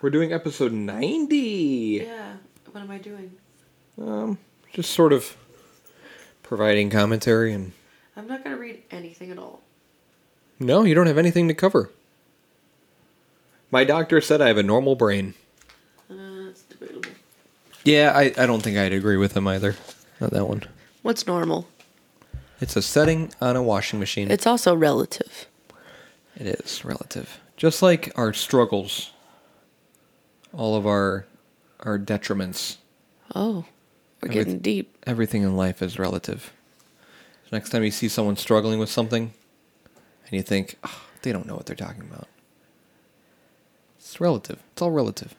We're 0.00 0.10
doing 0.10 0.32
episode 0.32 0.72
90. 0.72 1.36
Yeah. 2.06 2.34
What 2.70 2.80
am 2.82 2.90
I 2.90 2.98
doing? 2.98 3.32
Um, 4.00 4.38
just 4.72 4.90
sort 4.92 5.12
of 5.12 5.36
providing 6.42 6.88
commentary 6.90 7.52
and. 7.52 7.72
I'm 8.16 8.28
not 8.28 8.44
gonna 8.44 8.56
read 8.56 8.82
anything 8.90 9.30
at 9.30 9.38
all. 9.38 9.60
No, 10.60 10.84
you 10.84 10.94
don't 10.94 11.06
have 11.06 11.18
anything 11.18 11.48
to 11.48 11.54
cover. 11.54 11.90
My 13.70 13.84
doctor 13.84 14.20
said 14.20 14.40
I 14.40 14.48
have 14.48 14.58
a 14.58 14.62
normal 14.62 14.94
brain. 14.94 15.34
Uh, 16.10 16.48
it's 16.48 16.62
debatable. 16.62 17.10
Yeah, 17.84 18.12
I, 18.14 18.32
I 18.36 18.46
don't 18.46 18.62
think 18.62 18.76
I'd 18.76 18.92
agree 18.92 19.16
with 19.16 19.36
him 19.36 19.46
either. 19.48 19.76
Not 20.20 20.30
that 20.30 20.46
one. 20.46 20.62
What's 21.02 21.26
normal? 21.26 21.68
It's 22.60 22.76
a 22.76 22.82
setting 22.82 23.32
on 23.40 23.56
a 23.56 23.62
washing 23.62 23.98
machine. 23.98 24.30
It's 24.30 24.46
also 24.46 24.74
relative. 24.74 25.46
It 26.36 26.46
is 26.46 26.84
relative. 26.84 27.40
Just 27.56 27.82
like 27.82 28.12
our 28.16 28.32
struggles, 28.32 29.10
all 30.58 30.76
of 30.76 30.86
our 30.86 31.24
our 31.80 31.98
detriments, 31.98 32.76
Oh, 33.34 33.64
we're 34.20 34.28
Everyth- 34.28 34.32
getting 34.32 34.58
deep. 34.58 34.98
everything 35.06 35.42
in 35.42 35.56
life 35.56 35.80
is 35.80 35.98
relative. 35.98 36.52
So 37.44 37.56
next 37.56 37.70
time 37.70 37.84
you 37.84 37.90
see 37.92 38.08
someone 38.08 38.36
struggling 38.36 38.78
with 38.78 38.90
something 38.90 39.32
and 40.26 40.32
you 40.32 40.42
think, 40.42 40.76
oh, 40.84 41.02
they 41.22 41.32
don't 41.32 41.46
know 41.46 41.54
what 41.54 41.66
they're 41.66 41.76
talking 41.76 42.02
about. 42.02 42.26
It's 43.98 44.20
relative. 44.20 44.58
It's 44.72 44.82
all 44.82 44.90
relative. 44.90 45.34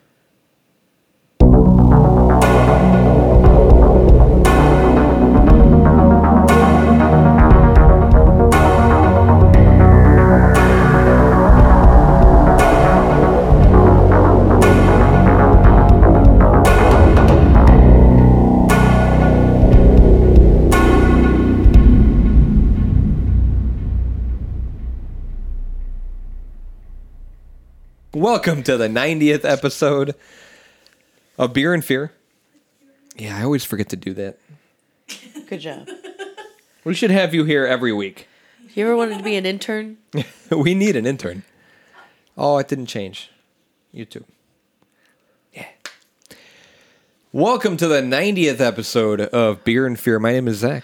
Welcome 28.19 28.63
to 28.63 28.75
the 28.75 28.89
90th 28.89 29.45
episode 29.45 30.13
of 31.37 31.53
Beer 31.53 31.73
and 31.73 31.85
Fear. 31.85 32.11
Yeah, 33.15 33.37
I 33.37 33.43
always 33.43 33.63
forget 33.63 33.87
to 33.89 33.95
do 33.95 34.13
that. 34.15 34.37
Good 35.47 35.59
job. 35.59 35.87
We 36.83 36.95
should 36.95 37.11
have 37.11 37.33
you 37.33 37.45
here 37.45 37.65
every 37.65 37.93
week. 37.93 38.27
You 38.73 38.83
ever 38.83 38.97
wanted 38.97 39.19
to 39.19 39.23
be 39.23 39.37
an 39.37 39.45
intern? 39.45 39.99
we 40.51 40.75
need 40.75 40.97
an 40.97 41.05
intern. 41.05 41.43
Oh, 42.37 42.57
it 42.57 42.67
didn't 42.67 42.87
change. 42.87 43.31
You 43.93 44.03
too. 44.03 44.25
Yeah. 45.53 45.67
Welcome 47.31 47.77
to 47.77 47.87
the 47.87 48.01
90th 48.01 48.59
episode 48.59 49.21
of 49.21 49.63
Beer 49.63 49.85
and 49.85 49.97
Fear. 49.97 50.19
My 50.19 50.33
name 50.33 50.49
is 50.49 50.57
Zach. 50.57 50.83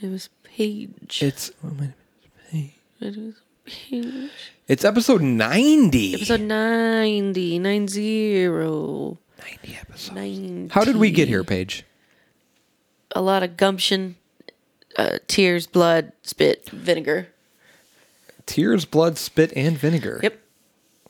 It 0.00 0.10
was 0.10 0.28
Paige. 0.44 1.24
It's 1.24 1.50
oh, 1.64 1.70
my 1.70 1.80
name 1.80 1.94
is- 2.22 2.50
Paige. 2.52 2.72
It 3.00 3.16
was 3.16 3.34
Paige. 3.64 4.30
It's 4.68 4.84
episode 4.84 5.22
90. 5.22 6.14
Episode 6.14 6.40
90, 6.42 7.58
90, 7.58 7.58
90 8.48 9.18
episodes. 9.80 10.12
90. 10.14 10.68
How 10.74 10.84
did 10.84 10.96
we 10.96 11.10
get 11.10 11.28
here, 11.28 11.44
Paige? 11.44 11.84
A 13.12 13.22
lot 13.22 13.42
of 13.42 13.56
gumption, 13.56 14.16
uh, 14.96 15.18
tears, 15.26 15.66
blood, 15.66 16.12
spit, 16.22 16.68
vinegar. 16.70 17.28
Tears, 18.46 18.84
blood, 18.84 19.18
spit, 19.18 19.52
and 19.56 19.76
vinegar. 19.78 20.20
Yep. 20.22 20.38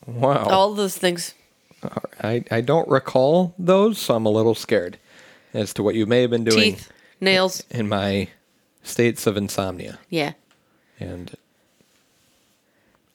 Wow. 0.07 0.45
All 0.45 0.73
those 0.73 0.97
things. 0.97 1.33
I, 2.21 2.43
I 2.51 2.61
don't 2.61 2.87
recall 2.89 3.53
those, 3.57 3.97
so 3.99 4.15
I'm 4.15 4.25
a 4.25 4.29
little 4.29 4.55
scared 4.55 4.97
as 5.53 5.73
to 5.75 5.83
what 5.83 5.95
you 5.95 6.05
may 6.05 6.21
have 6.21 6.29
been 6.29 6.43
doing 6.43 6.75
Teeth, 6.75 6.91
nails. 7.21 7.63
in 7.69 7.87
my 7.87 8.27
states 8.83 9.25
of 9.27 9.37
insomnia 9.37 9.99
Yeah. 10.09 10.33
and 10.99 11.35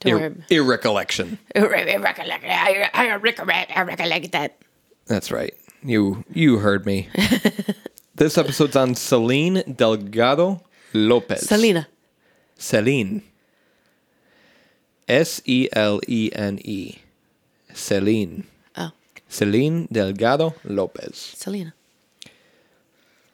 Don't 0.05 0.23
ir- 0.23 0.45
irrecollection. 0.51 1.39
I 1.55 1.61
recollect, 1.97 2.45
I, 2.45 2.91
I 2.93 3.17
recollect, 3.17 3.73
I 3.77 3.83
recollect 3.83 4.33
that. 4.33 4.59
That's 5.07 5.31
right. 5.31 5.55
You 5.83 6.25
you 6.33 6.59
heard 6.59 6.87
me. 6.87 7.09
this 8.15 8.39
episode's 8.39 8.77
on 8.77 8.95
Selene 8.95 9.63
Delgado 9.77 10.63
Lopez. 10.95 11.47
Selena. 11.47 11.89
Selene. 12.57 13.23
S 15.09 15.43
E 15.45 15.69
L 15.73 16.01
E 16.09 16.31
N 16.33 16.59
E. 16.65 16.99
Selene. 17.75 18.45
Oh, 18.77 18.93
Selene 19.29 19.87
Delgado 19.93 20.55
Lopez. 20.65 21.35
Selena. 21.37 21.75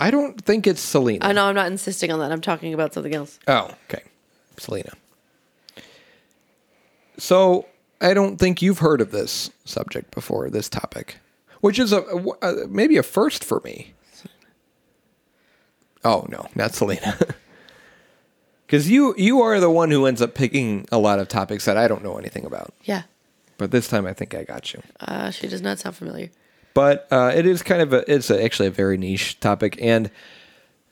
I 0.01 0.11
don't 0.11 0.43
think 0.43 0.67
it's 0.67 0.81
Selena. 0.81 1.25
I 1.25 1.33
know 1.33 1.45
I'm 1.45 1.55
not 1.55 1.67
insisting 1.67 2.11
on 2.11 2.19
that. 2.21 2.33
I'm 2.33 2.41
talking 2.41 2.73
about 2.75 2.95
something 2.95 3.15
else. 3.15 3.39
Oh, 3.47 3.71
okay. 3.89 4.03
Selena. 4.57 4.93
So, 7.21 7.67
I 8.01 8.15
don't 8.15 8.39
think 8.39 8.63
you've 8.63 8.79
heard 8.79 9.01
of 9.01 9.11
this 9.11 9.51
subject 9.65 10.11
before, 10.11 10.49
this 10.49 10.69
topic, 10.69 11.19
which 11.61 11.79
is 11.79 11.93
a, 11.93 12.01
a 12.41 12.67
maybe 12.67 12.97
a 12.97 13.03
first 13.03 13.45
for 13.45 13.61
me. 13.61 13.93
Oh, 16.03 16.27
no, 16.31 16.49
not 16.55 16.75
Selena. 16.75 17.19
Cuz 18.69 18.89
you 18.89 19.15
you 19.19 19.43
are 19.43 19.61
the 19.61 19.69
one 19.69 19.91
who 19.91 20.07
ends 20.07 20.23
up 20.23 20.35
picking 20.35 20.87
a 20.91 20.99
lot 20.99 21.19
of 21.19 21.29
topics 21.29 21.67
that 21.67 21.77
I 21.77 21.89
don't 21.89 22.03
know 22.03 22.17
anything 22.17 22.47
about. 22.47 22.73
Yeah. 22.85 23.03
But 23.59 23.71
this 23.71 23.87
time 23.89 24.07
I 24.07 24.15
think 24.15 24.35
I 24.35 24.45
got 24.45 24.73
you. 24.73 24.81
Uh, 25.01 25.31
she 25.31 25.47
does 25.47 25.61
not 25.61 25.79
sound 25.79 25.97
familiar. 25.97 26.31
But 26.73 27.07
uh, 27.11 27.33
it 27.35 27.45
is 27.45 27.63
kind 27.63 27.83
of 27.83 27.93
a 27.93 28.11
it's 28.11 28.31
a, 28.31 28.43
actually 28.43 28.69
a 28.69 28.71
very 28.71 28.97
niche 28.97 29.41
topic 29.41 29.77
and 29.83 30.11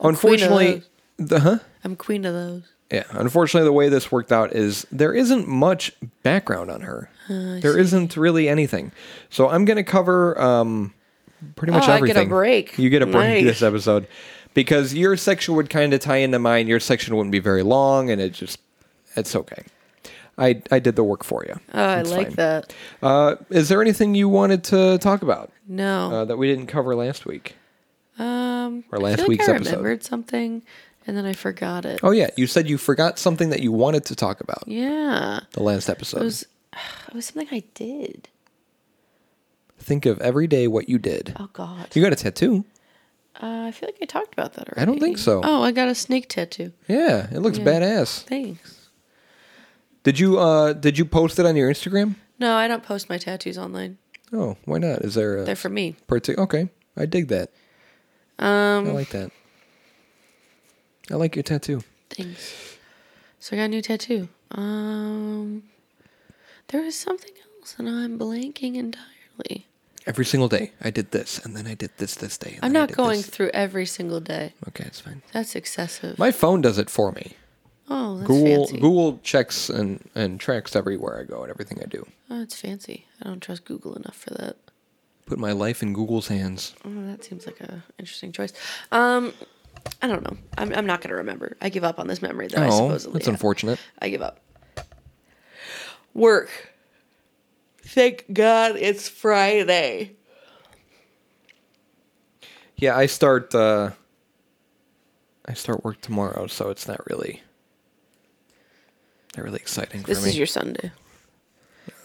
unfortunately 0.00 0.82
the 1.16 1.40
huh? 1.40 1.58
I'm 1.84 1.96
queen 1.96 2.26
of 2.26 2.34
those. 2.34 2.64
Yeah, 2.90 3.04
unfortunately, 3.10 3.66
the 3.66 3.72
way 3.72 3.88
this 3.90 4.10
worked 4.10 4.32
out 4.32 4.54
is 4.54 4.86
there 4.90 5.12
isn't 5.12 5.46
much 5.46 5.92
background 6.22 6.70
on 6.70 6.80
her. 6.82 7.10
there 7.28 7.76
isn't 7.78 8.16
really 8.16 8.48
anything. 8.48 8.92
So 9.28 9.50
I'm 9.50 9.66
going 9.66 9.76
to 9.76 9.82
cover 9.82 10.40
um, 10.40 10.94
pretty 11.56 11.72
much 11.72 11.86
Oh, 11.86 11.92
I 11.92 12.00
get 12.00 12.16
a 12.16 12.24
break. 12.24 12.78
You 12.78 12.88
get 12.88 13.02
a 13.02 13.06
break 13.06 13.44
Nice. 13.44 13.44
this 13.44 13.62
episode 13.62 14.06
because 14.54 14.94
your 14.94 15.16
section 15.18 15.54
would 15.56 15.68
kind 15.68 15.92
of 15.92 16.00
tie 16.00 16.16
into 16.16 16.38
mine. 16.38 16.66
Your 16.66 16.80
section 16.80 17.14
wouldn't 17.14 17.32
be 17.32 17.40
very 17.40 17.62
long, 17.62 18.10
and 18.10 18.20
it 18.22 18.32
just 18.32 18.58
it's 19.16 19.36
okay. 19.36 19.64
I 20.38 20.62
I 20.70 20.78
did 20.78 20.96
the 20.96 21.04
work 21.04 21.24
for 21.24 21.44
you. 21.46 21.60
Oh, 21.74 21.82
I 21.84 22.00
It's 22.00 22.10
like 22.10 22.28
fine. 22.28 22.36
that. 22.36 22.74
Uh, 23.02 23.36
is 23.50 23.68
there 23.68 23.82
anything 23.82 24.14
you 24.14 24.30
wanted 24.30 24.64
to 24.64 24.96
talk 24.98 25.20
about 25.20 25.50
No. 25.68 26.10
uh, 26.10 26.24
that 26.24 26.38
we 26.38 26.48
didn't 26.48 26.68
cover 26.68 26.94
last 26.96 27.26
week? 27.26 27.54
um, 28.18 28.84
or 28.90 28.98
I 28.98 29.02
last 29.02 29.18
like 29.20 29.28
week's 29.28 29.48
I 29.48 29.52
episode. 29.56 29.70
remembered 29.72 30.02
something, 30.02 30.62
and 31.08 31.16
then 31.16 31.26
I 31.26 31.32
forgot 31.32 31.84
it. 31.84 31.98
Oh 32.04 32.12
yeah, 32.12 32.30
you 32.36 32.46
said 32.46 32.68
you 32.68 32.78
forgot 32.78 33.18
something 33.18 33.50
that 33.50 33.60
you 33.60 33.72
wanted 33.72 34.04
to 34.04 34.14
talk 34.14 34.40
about 34.40 34.62
Yeah. 34.68 35.40
the 35.52 35.62
last 35.62 35.88
episode. 35.88 36.20
It 36.20 36.24
was. 36.24 36.46
It 37.08 37.14
was 37.14 37.24
something 37.26 37.48
I 37.50 37.64
did. 37.74 38.28
Think 39.80 40.06
of 40.06 40.20
every 40.20 40.46
day 40.46 40.68
what 40.68 40.88
you 40.88 40.98
did. 40.98 41.34
Oh 41.40 41.48
God. 41.52 41.88
You 41.94 42.02
got 42.02 42.12
a 42.12 42.16
tattoo. 42.16 42.64
Uh, 43.40 43.64
I 43.66 43.70
feel 43.70 43.88
like 43.88 43.96
I 44.02 44.04
talked 44.04 44.32
about 44.32 44.54
that 44.54 44.68
already. 44.68 44.80
I 44.82 44.84
don't 44.84 44.98
think 45.00 45.16
so. 45.18 45.40
Oh, 45.44 45.62
I 45.62 45.70
got 45.72 45.88
a 45.88 45.94
snake 45.94 46.28
tattoo. 46.28 46.72
Yeah, 46.88 47.28
it 47.32 47.38
looks 47.38 47.58
Yeah. 47.58 47.64
badass. 47.64 48.22
Thanks. 48.24 48.88
Did 50.02 50.18
you 50.18 50.38
uh 50.38 50.72
did 50.74 50.98
you 50.98 51.04
post 51.04 51.38
it 51.38 51.46
on 51.46 51.56
your 51.56 51.70
Instagram? 51.70 52.16
No, 52.38 52.54
I 52.56 52.68
don't 52.68 52.82
post 52.82 53.08
my 53.08 53.18
tattoos 53.18 53.56
online. 53.58 53.98
Oh, 54.32 54.56
why 54.64 54.78
not? 54.78 55.00
Is 55.02 55.14
there 55.14 55.38
a 55.38 55.44
They're 55.44 55.56
for 55.56 55.68
me. 55.70 55.96
partic- 56.08 56.38
Okay, 56.38 56.68
I 56.96 57.06
dig 57.06 57.28
that. 57.28 57.50
Um 58.38 58.88
I 58.88 58.92
like 58.92 59.10
that. 59.10 59.30
I 61.10 61.14
like 61.16 61.36
your 61.36 61.42
tattoo. 61.42 61.82
thanks. 62.10 62.76
So 63.40 63.54
I 63.56 63.60
got 63.60 63.64
a 63.66 63.68
new 63.68 63.82
tattoo. 63.82 64.28
Um, 64.50 65.62
there 66.68 66.82
was 66.82 66.96
something 66.96 67.32
else, 67.60 67.76
and 67.78 67.88
I'm 67.88 68.18
blanking 68.18 68.74
entirely. 68.76 69.66
Every 70.06 70.24
single 70.24 70.48
day, 70.48 70.72
I 70.82 70.90
did 70.90 71.10
this, 71.12 71.38
and 71.44 71.54
then 71.56 71.66
I 71.66 71.74
did 71.74 71.90
this 71.98 72.14
this 72.16 72.36
day. 72.38 72.54
and 72.56 72.64
I'm 72.64 72.72
not 72.72 72.92
going 72.92 73.18
this. 73.18 73.26
through 73.28 73.50
every 73.54 73.86
single 73.86 74.20
day. 74.20 74.54
Okay, 74.68 74.84
it's 74.86 75.00
fine. 75.00 75.22
That's 75.32 75.54
excessive. 75.54 76.18
My 76.18 76.30
phone 76.32 76.62
does 76.62 76.78
it 76.78 76.90
for 76.90 77.12
me. 77.12 77.34
oh, 77.90 78.16
that's 78.16 78.26
Google 78.26 78.66
fancy. 78.66 78.80
Google 78.80 79.18
checks 79.22 79.68
and 79.70 80.08
and 80.14 80.40
tracks 80.40 80.74
everywhere 80.74 81.20
I 81.20 81.24
go 81.24 81.42
and 81.42 81.50
everything 81.50 81.78
I 81.82 81.86
do. 81.86 82.06
Oh, 82.30 82.42
it's 82.42 82.56
fancy. 82.60 83.06
I 83.22 83.24
don't 83.28 83.40
trust 83.40 83.64
Google 83.64 83.94
enough 83.94 84.16
for 84.16 84.30
that. 84.34 84.56
Put 85.26 85.38
my 85.38 85.52
life 85.52 85.82
in 85.82 85.92
Google's 85.92 86.28
hands. 86.28 86.74
Oh, 86.84 87.06
that 87.06 87.22
seems 87.22 87.46
like 87.46 87.60
a 87.60 87.84
interesting 87.98 88.32
choice. 88.32 88.52
Um, 88.90 89.34
I 90.00 90.06
don't 90.06 90.22
know. 90.22 90.36
I'm, 90.56 90.72
I'm 90.72 90.86
not 90.86 91.00
going 91.00 91.10
to 91.10 91.16
remember. 91.16 91.56
I 91.60 91.68
give 91.68 91.84
up 91.84 91.98
on 91.98 92.06
this 92.06 92.22
memory 92.22 92.48
that 92.48 92.58
I 92.58 92.66
oh, 92.66 92.70
supposedly 92.70 93.12
that's 93.14 93.26
have. 93.26 93.34
unfortunate. 93.34 93.80
I 93.98 94.08
give 94.08 94.22
up. 94.22 94.40
Work. 96.14 96.50
Thank 97.82 98.32
God 98.32 98.76
it's 98.76 99.08
Friday. 99.08 100.16
Yeah, 102.76 102.96
I 102.96 103.06
start 103.06 103.54
uh 103.54 103.90
I 105.46 105.54
start 105.54 105.84
work 105.84 106.00
tomorrow, 106.00 106.46
so 106.46 106.70
it's 106.70 106.86
not 106.86 107.00
really 107.08 107.42
not 109.36 109.44
really 109.44 109.58
exciting 109.58 110.02
This 110.02 110.18
for 110.18 110.22
me. 110.22 110.26
This 110.26 110.32
is 110.34 110.38
your 110.38 110.46
Sunday. 110.46 110.92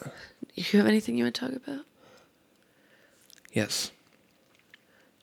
Do 0.04 0.10
you 0.56 0.80
have 0.80 0.88
anything 0.88 1.18
you 1.18 1.26
want 1.26 1.36
to 1.36 1.42
talk 1.42 1.52
about? 1.52 1.86
Yes. 3.52 3.92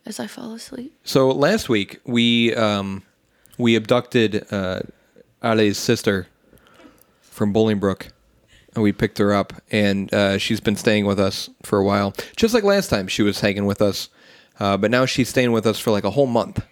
As 0.06 0.20
I 0.20 0.26
fall 0.26 0.52
asleep. 0.52 0.94
So 1.04 1.28
last 1.30 1.68
week 1.68 2.00
we 2.04 2.54
um, 2.54 3.02
we 3.58 3.76
abducted 3.76 4.46
uh, 4.52 4.80
Ale's 5.42 5.78
sister 5.78 6.26
from 7.20 7.52
Bolingbrook, 7.54 8.10
and 8.74 8.82
we 8.82 8.92
picked 8.92 9.18
her 9.18 9.32
up, 9.32 9.52
and 9.70 10.12
uh, 10.12 10.38
she's 10.38 10.60
been 10.60 10.76
staying 10.76 11.06
with 11.06 11.18
us 11.18 11.48
for 11.62 11.78
a 11.78 11.84
while. 11.84 12.14
Just 12.36 12.54
like 12.54 12.64
last 12.64 12.88
time, 12.88 13.08
she 13.08 13.22
was 13.22 13.40
hanging 13.40 13.66
with 13.66 13.80
us, 13.80 14.08
uh, 14.58 14.76
but 14.76 14.90
now 14.90 15.06
she's 15.06 15.28
staying 15.28 15.52
with 15.52 15.66
us 15.66 15.78
for 15.78 15.90
like 15.90 16.04
a 16.04 16.10
whole 16.10 16.26
month. 16.26 16.64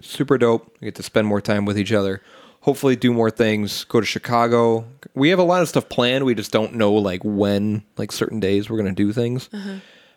Super 0.00 0.38
dope. 0.38 0.76
We 0.80 0.86
get 0.86 0.94
to 0.96 1.02
spend 1.02 1.26
more 1.26 1.40
time 1.40 1.64
with 1.64 1.78
each 1.78 1.92
other. 1.92 2.22
Hopefully, 2.60 2.96
do 2.96 3.12
more 3.12 3.30
things. 3.30 3.84
Go 3.84 4.00
to 4.00 4.06
Chicago. 4.06 4.86
We 5.14 5.30
have 5.30 5.38
a 5.38 5.44
lot 5.44 5.62
of 5.62 5.68
stuff 5.68 5.88
planned. 5.88 6.24
We 6.24 6.34
just 6.34 6.50
don't 6.52 6.74
know 6.74 6.92
like 6.92 7.20
when, 7.24 7.84
like 7.96 8.10
certain 8.12 8.40
days, 8.40 8.68
we're 8.68 8.76
gonna 8.76 8.92
do 8.92 9.12
things. 9.12 9.48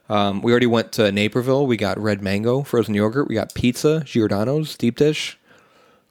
Um, 0.09 0.41
we 0.41 0.51
already 0.51 0.65
went 0.65 0.91
to 0.93 1.11
Naperville. 1.11 1.67
We 1.67 1.77
got 1.77 1.99
red 1.99 2.21
mango 2.21 2.63
frozen 2.63 2.95
yogurt. 2.95 3.27
We 3.27 3.35
got 3.35 3.53
pizza, 3.53 4.01
Giordano's 4.03 4.75
deep 4.75 4.97
dish. 4.97 5.37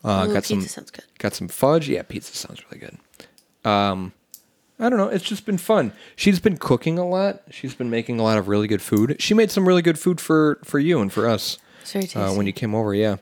Uh, 0.04 0.26
Ooh, 0.28 0.32
got 0.32 0.44
pizza 0.44 0.48
some 0.48 0.62
sounds 0.62 0.90
good. 0.90 1.04
got 1.18 1.34
some 1.34 1.48
fudge. 1.48 1.88
Yeah, 1.88 2.02
pizza 2.02 2.36
sounds 2.36 2.62
really 2.66 2.78
good. 2.78 3.68
Um, 3.68 4.12
I 4.78 4.88
don't 4.88 4.98
know. 4.98 5.08
It's 5.08 5.24
just 5.24 5.44
been 5.44 5.58
fun. 5.58 5.92
She's 6.14 6.38
been 6.38 6.56
cooking 6.56 6.98
a 6.98 7.06
lot. 7.06 7.42
She's 7.50 7.74
been 7.74 7.90
making 7.90 8.20
a 8.20 8.22
lot 8.22 8.38
of 8.38 8.46
really 8.46 8.68
good 8.68 8.80
food. 8.80 9.16
She 9.20 9.34
made 9.34 9.50
some 9.50 9.66
really 9.66 9.82
good 9.82 9.98
food 9.98 10.20
for 10.20 10.60
for 10.62 10.78
you 10.78 11.00
and 11.00 11.12
for 11.12 11.28
us 11.28 11.58
uh, 11.94 12.32
when 12.34 12.46
you 12.46 12.52
came 12.52 12.74
over. 12.74 12.94
Yeah. 12.94 13.16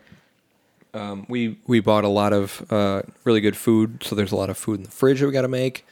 Um, 0.93 1.25
we 1.29 1.59
we 1.67 1.81
bought 1.81 2.05
a 2.05 2.09
lot 2.09 2.35
of 2.35 2.71
uh, 2.71 3.03
really 3.25 3.41
good 3.41 3.57
food. 3.57 4.03
So 4.03 4.15
there's 4.15 4.33
a 4.33 4.37
lot 4.37 4.51
of 4.51 4.59
food 4.59 4.81
in 4.81 4.85
the 4.85 4.91
fridge 4.91 5.21
that 5.21 5.27
we 5.27 5.33
got 5.33 5.43
to 5.43 5.49
make. 5.49 5.87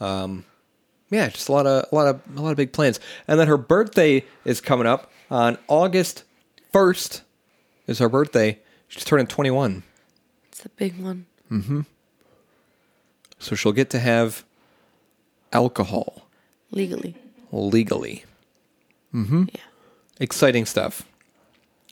Um, 0.00 0.44
yeah, 1.10 1.28
just 1.28 1.48
a 1.48 1.52
lot 1.52 1.66
of 1.66 1.86
a 1.90 1.94
lot 1.94 2.06
of 2.08 2.20
a 2.36 2.40
lot 2.40 2.50
of 2.50 2.56
big 2.56 2.72
plans. 2.72 3.00
And 3.28 3.38
then 3.38 3.48
her 3.48 3.56
birthday 3.56 4.24
is 4.44 4.60
coming 4.60 4.86
up 4.86 5.10
on 5.30 5.58
August 5.68 6.24
first. 6.72 7.22
Is 7.86 7.98
her 7.98 8.08
birthday? 8.08 8.58
She's 8.88 9.04
turning 9.04 9.26
21, 9.26 9.82
it's 10.48 10.62
the 10.62 10.68
big 10.70 11.00
one. 11.00 11.26
Mm-hmm. 11.50 11.80
So 13.38 13.54
she'll 13.56 13.72
get 13.72 13.90
to 13.90 13.98
have 13.98 14.44
alcohol 15.52 16.26
Legally. 16.70 17.16
legally. 17.52 18.24
Mm-hmm. 19.14 19.44
Yeah. 19.52 19.60
exciting 20.20 20.66
stuff. 20.66 21.02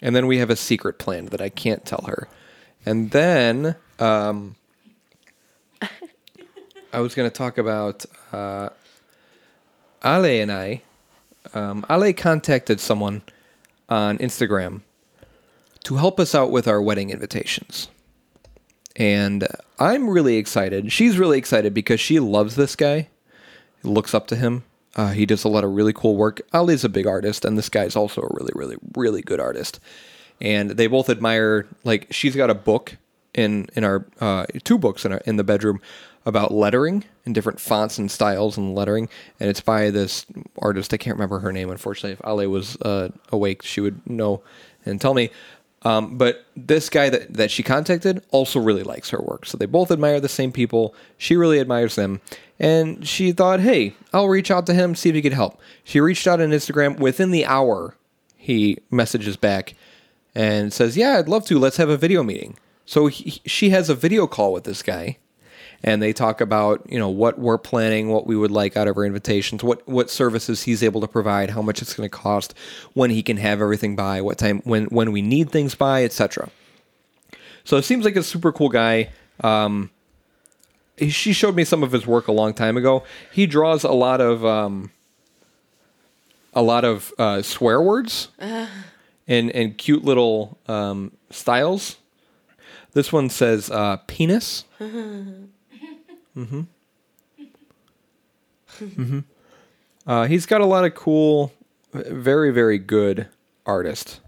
And 0.02 0.14
then 0.14 0.26
we 0.28 0.38
have 0.38 0.50
a 0.50 0.56
secret 0.56 0.98
plan 0.98 1.26
that 1.26 1.40
I 1.40 1.48
can't 1.48 1.84
tell 1.84 2.04
her. 2.06 2.28
And 2.86 3.10
then 3.10 3.74
um, 3.98 4.54
I 6.92 7.00
was 7.00 7.14
going 7.14 7.28
to 7.28 7.34
talk 7.36 7.58
about 7.58 8.04
uh, 8.32 8.68
Ale 10.04 10.42
and 10.42 10.52
I. 10.52 10.82
Um, 11.54 11.84
Ale 11.88 12.12
contacted 12.12 12.80
someone 12.80 13.22
on 13.88 14.18
Instagram 14.18 14.82
to 15.84 15.96
help 15.96 16.20
us 16.20 16.34
out 16.34 16.50
with 16.50 16.68
our 16.68 16.82
wedding 16.82 17.10
invitations. 17.10 17.88
And 18.96 19.46
I'm 19.78 20.10
really 20.10 20.36
excited. 20.36 20.92
She's 20.92 21.18
really 21.18 21.38
excited 21.38 21.72
because 21.72 22.00
she 22.00 22.20
loves 22.20 22.56
this 22.56 22.76
guy 22.76 23.08
looks 23.82 24.14
up 24.14 24.26
to 24.28 24.36
him. 24.36 24.64
Uh, 24.96 25.10
he 25.10 25.26
does 25.26 25.44
a 25.44 25.48
lot 25.48 25.64
of 25.64 25.72
really 25.72 25.92
cool 25.92 26.16
work. 26.16 26.40
Ali's 26.52 26.84
a 26.84 26.88
big 26.88 27.06
artist, 27.06 27.44
and 27.44 27.56
this 27.56 27.68
guy's 27.68 27.94
also 27.94 28.22
a 28.22 28.28
really, 28.32 28.52
really, 28.54 28.76
really 28.96 29.22
good 29.22 29.40
artist. 29.40 29.80
And 30.40 30.70
they 30.70 30.86
both 30.86 31.08
admire. 31.08 31.66
Like 31.84 32.08
she's 32.10 32.34
got 32.36 32.50
a 32.50 32.54
book 32.54 32.96
in 33.34 33.68
in 33.74 33.84
our 33.84 34.06
uh, 34.20 34.46
two 34.64 34.78
books 34.78 35.04
in 35.04 35.12
our 35.12 35.20
in 35.26 35.36
the 35.36 35.44
bedroom 35.44 35.80
about 36.28 36.52
lettering 36.52 37.04
and 37.24 37.34
different 37.34 37.58
fonts 37.58 37.98
and 37.98 38.10
styles 38.10 38.56
and 38.58 38.74
lettering, 38.74 39.08
and 39.40 39.48
it's 39.48 39.62
by 39.62 39.90
this 39.90 40.26
artist. 40.58 40.92
I 40.92 40.98
can't 40.98 41.16
remember 41.16 41.38
her 41.40 41.52
name. 41.52 41.70
Unfortunately, 41.70 42.12
if 42.12 42.20
Ali 42.22 42.46
was 42.46 42.76
uh, 42.82 43.08
awake, 43.32 43.62
she 43.62 43.80
would 43.80 44.06
know 44.08 44.42
and 44.84 45.00
tell 45.00 45.14
me. 45.14 45.30
Um, 45.82 46.18
but 46.18 46.44
this 46.56 46.90
guy 46.90 47.08
that, 47.08 47.34
that 47.34 47.50
she 47.50 47.62
contacted 47.62 48.22
also 48.30 48.60
really 48.60 48.82
likes 48.82 49.10
her 49.10 49.20
work. 49.20 49.46
So 49.46 49.56
they 49.56 49.66
both 49.66 49.90
admire 49.90 50.20
the 50.20 50.28
same 50.28 50.52
people. 50.52 50.94
She 51.16 51.36
really 51.36 51.60
admires 51.60 51.94
them. 51.94 52.20
And 52.58 53.06
she 53.06 53.32
thought, 53.32 53.60
hey, 53.60 53.94
I'll 54.12 54.28
reach 54.28 54.50
out 54.50 54.66
to 54.66 54.74
him, 54.74 54.94
see 54.94 55.08
if 55.08 55.14
he 55.14 55.22
could 55.22 55.32
help. 55.32 55.60
She 55.84 56.00
reached 56.00 56.26
out 56.26 56.40
on 56.40 56.50
Instagram. 56.50 56.98
Within 56.98 57.30
the 57.30 57.46
hour, 57.46 57.94
he 58.36 58.78
messages 58.90 59.36
back 59.36 59.76
and 60.34 60.72
says, 60.72 60.96
yeah, 60.96 61.16
I'd 61.16 61.28
love 61.28 61.46
to. 61.46 61.58
Let's 61.58 61.76
have 61.76 61.88
a 61.88 61.96
video 61.96 62.22
meeting. 62.22 62.58
So 62.84 63.06
he, 63.06 63.40
she 63.46 63.70
has 63.70 63.88
a 63.88 63.94
video 63.94 64.26
call 64.26 64.52
with 64.52 64.64
this 64.64 64.82
guy. 64.82 65.18
And 65.84 66.02
they 66.02 66.12
talk 66.12 66.40
about, 66.40 66.84
you 66.90 66.98
know, 66.98 67.08
what 67.08 67.38
we're 67.38 67.56
planning, 67.58 68.08
what 68.08 68.26
we 68.26 68.34
would 68.36 68.50
like 68.50 68.76
out 68.76 68.88
of 68.88 68.96
our 68.96 69.04
invitations, 69.04 69.62
what 69.62 69.86
what 69.88 70.10
services 70.10 70.64
he's 70.64 70.82
able 70.82 71.00
to 71.02 71.06
provide, 71.06 71.50
how 71.50 71.62
much 71.62 71.80
it's 71.82 71.94
going 71.94 72.08
to 72.08 72.16
cost, 72.16 72.52
when 72.94 73.10
he 73.10 73.22
can 73.22 73.36
have 73.36 73.60
everything 73.60 73.94
by, 73.94 74.20
what 74.20 74.38
time, 74.38 74.60
when 74.64 74.86
when 74.86 75.12
we 75.12 75.22
need 75.22 75.50
things 75.50 75.76
by, 75.76 76.02
etc. 76.04 76.50
So 77.64 77.76
it 77.76 77.82
seems 77.84 78.04
like 78.04 78.16
a 78.16 78.22
super 78.24 78.50
cool 78.50 78.70
guy. 78.70 79.10
Um, 79.40 79.90
he- 80.96 81.10
she 81.10 81.32
showed 81.32 81.54
me 81.54 81.62
some 81.64 81.84
of 81.84 81.92
his 81.92 82.06
work 82.08 82.26
a 82.26 82.32
long 82.32 82.54
time 82.54 82.76
ago. 82.76 83.04
He 83.30 83.46
draws 83.46 83.84
a 83.84 83.92
lot 83.92 84.20
of 84.20 84.44
um, 84.44 84.90
a 86.54 86.62
lot 86.62 86.84
of 86.84 87.12
uh, 87.18 87.42
swear 87.42 87.80
words 87.80 88.28
and 88.40 89.50
and 89.52 89.78
cute 89.78 90.04
little 90.04 90.58
um, 90.66 91.12
styles. 91.30 91.98
This 92.94 93.12
one 93.12 93.30
says 93.30 93.70
uh, 93.70 93.98
penis. 94.08 94.64
mm-hmm. 96.38 96.60
mm-hmm. 98.80 99.18
Uh, 100.06 100.26
he's 100.26 100.46
got 100.46 100.60
a 100.60 100.66
lot 100.66 100.84
of 100.84 100.94
cool, 100.94 101.52
very 101.92 102.50
very 102.52 102.78
good 102.78 103.28
artist. 103.66 104.20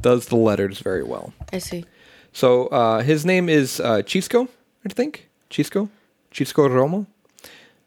Does 0.00 0.26
the 0.26 0.36
letters 0.36 0.80
very 0.80 1.02
well. 1.02 1.32
I 1.52 1.58
see. 1.58 1.84
So 2.32 2.66
uh, 2.66 3.02
his 3.02 3.24
name 3.24 3.48
is 3.48 3.80
uh, 3.80 4.02
Chisco, 4.02 4.48
I 4.84 4.88
think. 4.90 5.28
Chisco? 5.50 5.88
Chisco 6.30 6.68
Romo. 6.68 7.06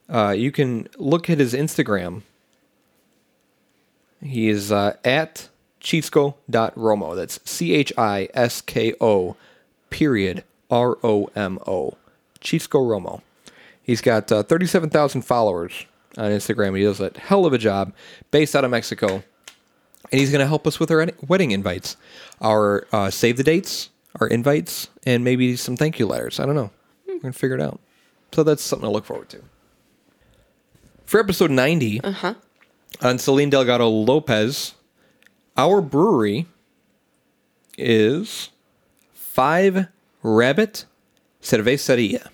Uh, 0.09 0.31
you 0.31 0.51
can 0.51 0.87
look 0.97 1.29
at 1.29 1.37
his 1.37 1.53
Instagram. 1.53 2.23
He 4.23 4.49
is 4.49 4.71
uh, 4.71 4.95
at 5.05 5.49
chisco.romo. 5.81 7.15
That's 7.15 7.39
C 7.49 7.73
H 7.73 7.93
I 7.97 8.27
S 8.33 8.61
K 8.61 8.95
O 8.99 9.35
period 9.89 10.43
R 10.69 10.97
O 11.03 11.29
M 11.35 11.59
O. 11.67 11.97
Chisco 12.41 12.79
Romo. 12.81 13.21
He's 13.89 14.01
got 14.01 14.31
uh, 14.31 14.43
37,000 14.43 15.23
followers 15.23 15.73
on 16.15 16.29
Instagram. 16.31 16.77
He 16.77 16.83
does 16.83 16.99
a 16.99 17.11
hell 17.17 17.47
of 17.47 17.53
a 17.53 17.57
job 17.57 17.91
based 18.29 18.55
out 18.55 18.63
of 18.63 18.69
Mexico 18.69 19.23
and 20.11 20.19
he's 20.19 20.29
going 20.31 20.41
to 20.41 20.47
help 20.47 20.67
us 20.67 20.79
with 20.79 20.91
our 20.91 21.07
wedding 21.27 21.49
invites, 21.51 21.97
our 22.39 22.85
uh, 22.91 23.09
save 23.09 23.37
the 23.37 23.43
dates, 23.43 23.89
our 24.19 24.27
invites, 24.27 24.89
and 25.07 25.23
maybe 25.23 25.55
some 25.55 25.75
thank 25.75 25.97
you 25.97 26.05
letters. 26.05 26.39
I 26.39 26.45
don't 26.45 26.53
know. 26.55 26.69
We're 27.07 27.19
going 27.19 27.33
to 27.33 27.39
figure 27.39 27.55
it 27.55 27.61
out. 27.61 27.79
So 28.31 28.43
that's 28.43 28.61
something 28.61 28.85
to 28.87 28.91
look 28.91 29.05
forward 29.05 29.29
to. 29.29 29.41
For 31.05 31.19
episode 31.19 31.49
90 31.49 32.01
Uh-huh. 32.01 32.35
on 33.01 33.17
Selene 33.17 33.49
Delgado 33.49 33.87
Lopez, 33.89 34.75
our 35.57 35.81
brewery 35.81 36.45
is 37.77 38.49
Five 39.13 39.87
Rabbit 40.21 40.85
Cerveceria. 41.41 42.27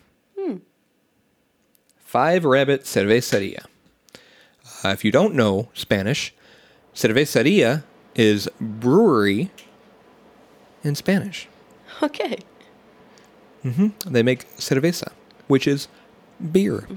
Five 2.05 2.45
Rabbit 2.45 2.83
Cerveceria. 2.83 3.65
Uh, 4.83 4.89
if 4.89 5.03
you 5.03 5.11
don't 5.11 5.33
know 5.35 5.69
Spanish, 5.73 6.33
cerveceria 6.93 7.83
is 8.15 8.47
brewery 8.61 9.51
in 10.83 10.95
Spanish. 10.95 11.47
Okay. 12.01 12.37
Mhm. 13.63 13.91
They 14.05 14.21
make 14.23 14.47
cerveza, 14.57 15.11
which 15.47 15.67
is 15.67 15.87
beer. 16.51 16.87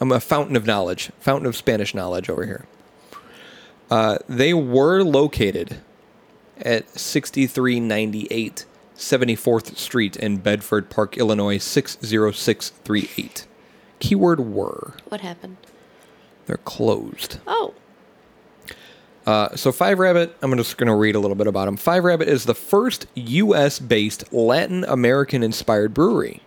I'm 0.00 0.10
a 0.12 0.20
fountain 0.20 0.56
of 0.56 0.64
knowledge, 0.66 1.10
fountain 1.20 1.46
of 1.46 1.54
Spanish 1.56 1.94
knowledge 1.94 2.30
over 2.30 2.46
here. 2.46 2.64
Uh, 3.90 4.18
they 4.28 4.54
were 4.54 5.02
located 5.02 5.80
at 6.58 6.88
6398 6.98 8.64
74th 8.96 9.76
Street 9.76 10.16
in 10.16 10.38
Bedford 10.38 10.88
Park, 10.90 11.16
Illinois 11.18 11.58
60638. 11.58 13.46
Keyword 14.00 14.40
were. 14.40 14.94
What 15.08 15.20
happened? 15.20 15.56
They're 16.46 16.56
closed. 16.56 17.38
Oh. 17.46 17.74
Uh, 19.26 19.54
so 19.54 19.70
Five 19.70 19.98
Rabbit, 19.98 20.36
I'm 20.42 20.56
just 20.56 20.76
going 20.76 20.88
to 20.88 20.94
read 20.94 21.14
a 21.14 21.20
little 21.20 21.36
bit 21.36 21.46
about 21.46 21.66
them. 21.66 21.76
Five 21.76 22.02
Rabbit 22.02 22.28
is 22.28 22.46
the 22.46 22.54
first 22.54 23.06
U.S.-based 23.14 24.32
Latin 24.32 24.84
American-inspired 24.84 25.94
brewery. 25.94 26.42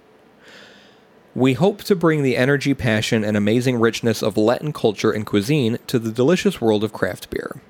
We 1.35 1.53
hope 1.53 1.83
to 1.83 1.95
bring 1.95 2.21
the 2.21 2.37
energy, 2.37 2.73
passion, 2.73 3.23
and 3.23 3.37
amazing 3.37 3.79
richness 3.79 4.21
of 4.21 4.37
Latin 4.37 4.73
culture 4.73 5.11
and 5.11 5.25
cuisine 5.25 5.79
to 5.87 5.97
the 5.97 6.11
delicious 6.11 6.59
world 6.59 6.83
of 6.83 6.93
craft 6.93 7.29
beer. 7.29 7.61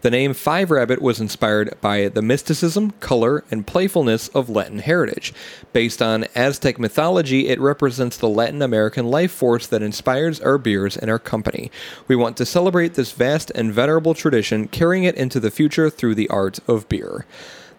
The 0.00 0.10
name 0.12 0.32
Five 0.32 0.70
Rabbit 0.70 1.02
was 1.02 1.20
inspired 1.20 1.76
by 1.80 2.06
the 2.06 2.22
mysticism, 2.22 2.92
color, 3.00 3.42
and 3.50 3.66
playfulness 3.66 4.28
of 4.28 4.48
Latin 4.48 4.78
heritage. 4.78 5.34
Based 5.72 6.00
on 6.00 6.26
Aztec 6.36 6.78
mythology, 6.78 7.48
it 7.48 7.58
represents 7.58 8.16
the 8.16 8.28
Latin 8.28 8.62
American 8.62 9.10
life 9.10 9.32
force 9.32 9.66
that 9.66 9.82
inspires 9.82 10.40
our 10.40 10.56
beers 10.56 10.96
and 10.96 11.10
our 11.10 11.18
company. 11.18 11.72
We 12.06 12.14
want 12.14 12.36
to 12.36 12.46
celebrate 12.46 12.94
this 12.94 13.10
vast 13.10 13.50
and 13.56 13.72
venerable 13.72 14.14
tradition, 14.14 14.68
carrying 14.68 15.02
it 15.02 15.16
into 15.16 15.40
the 15.40 15.50
future 15.50 15.90
through 15.90 16.14
the 16.14 16.28
art 16.28 16.60
of 16.68 16.88
beer. 16.88 17.26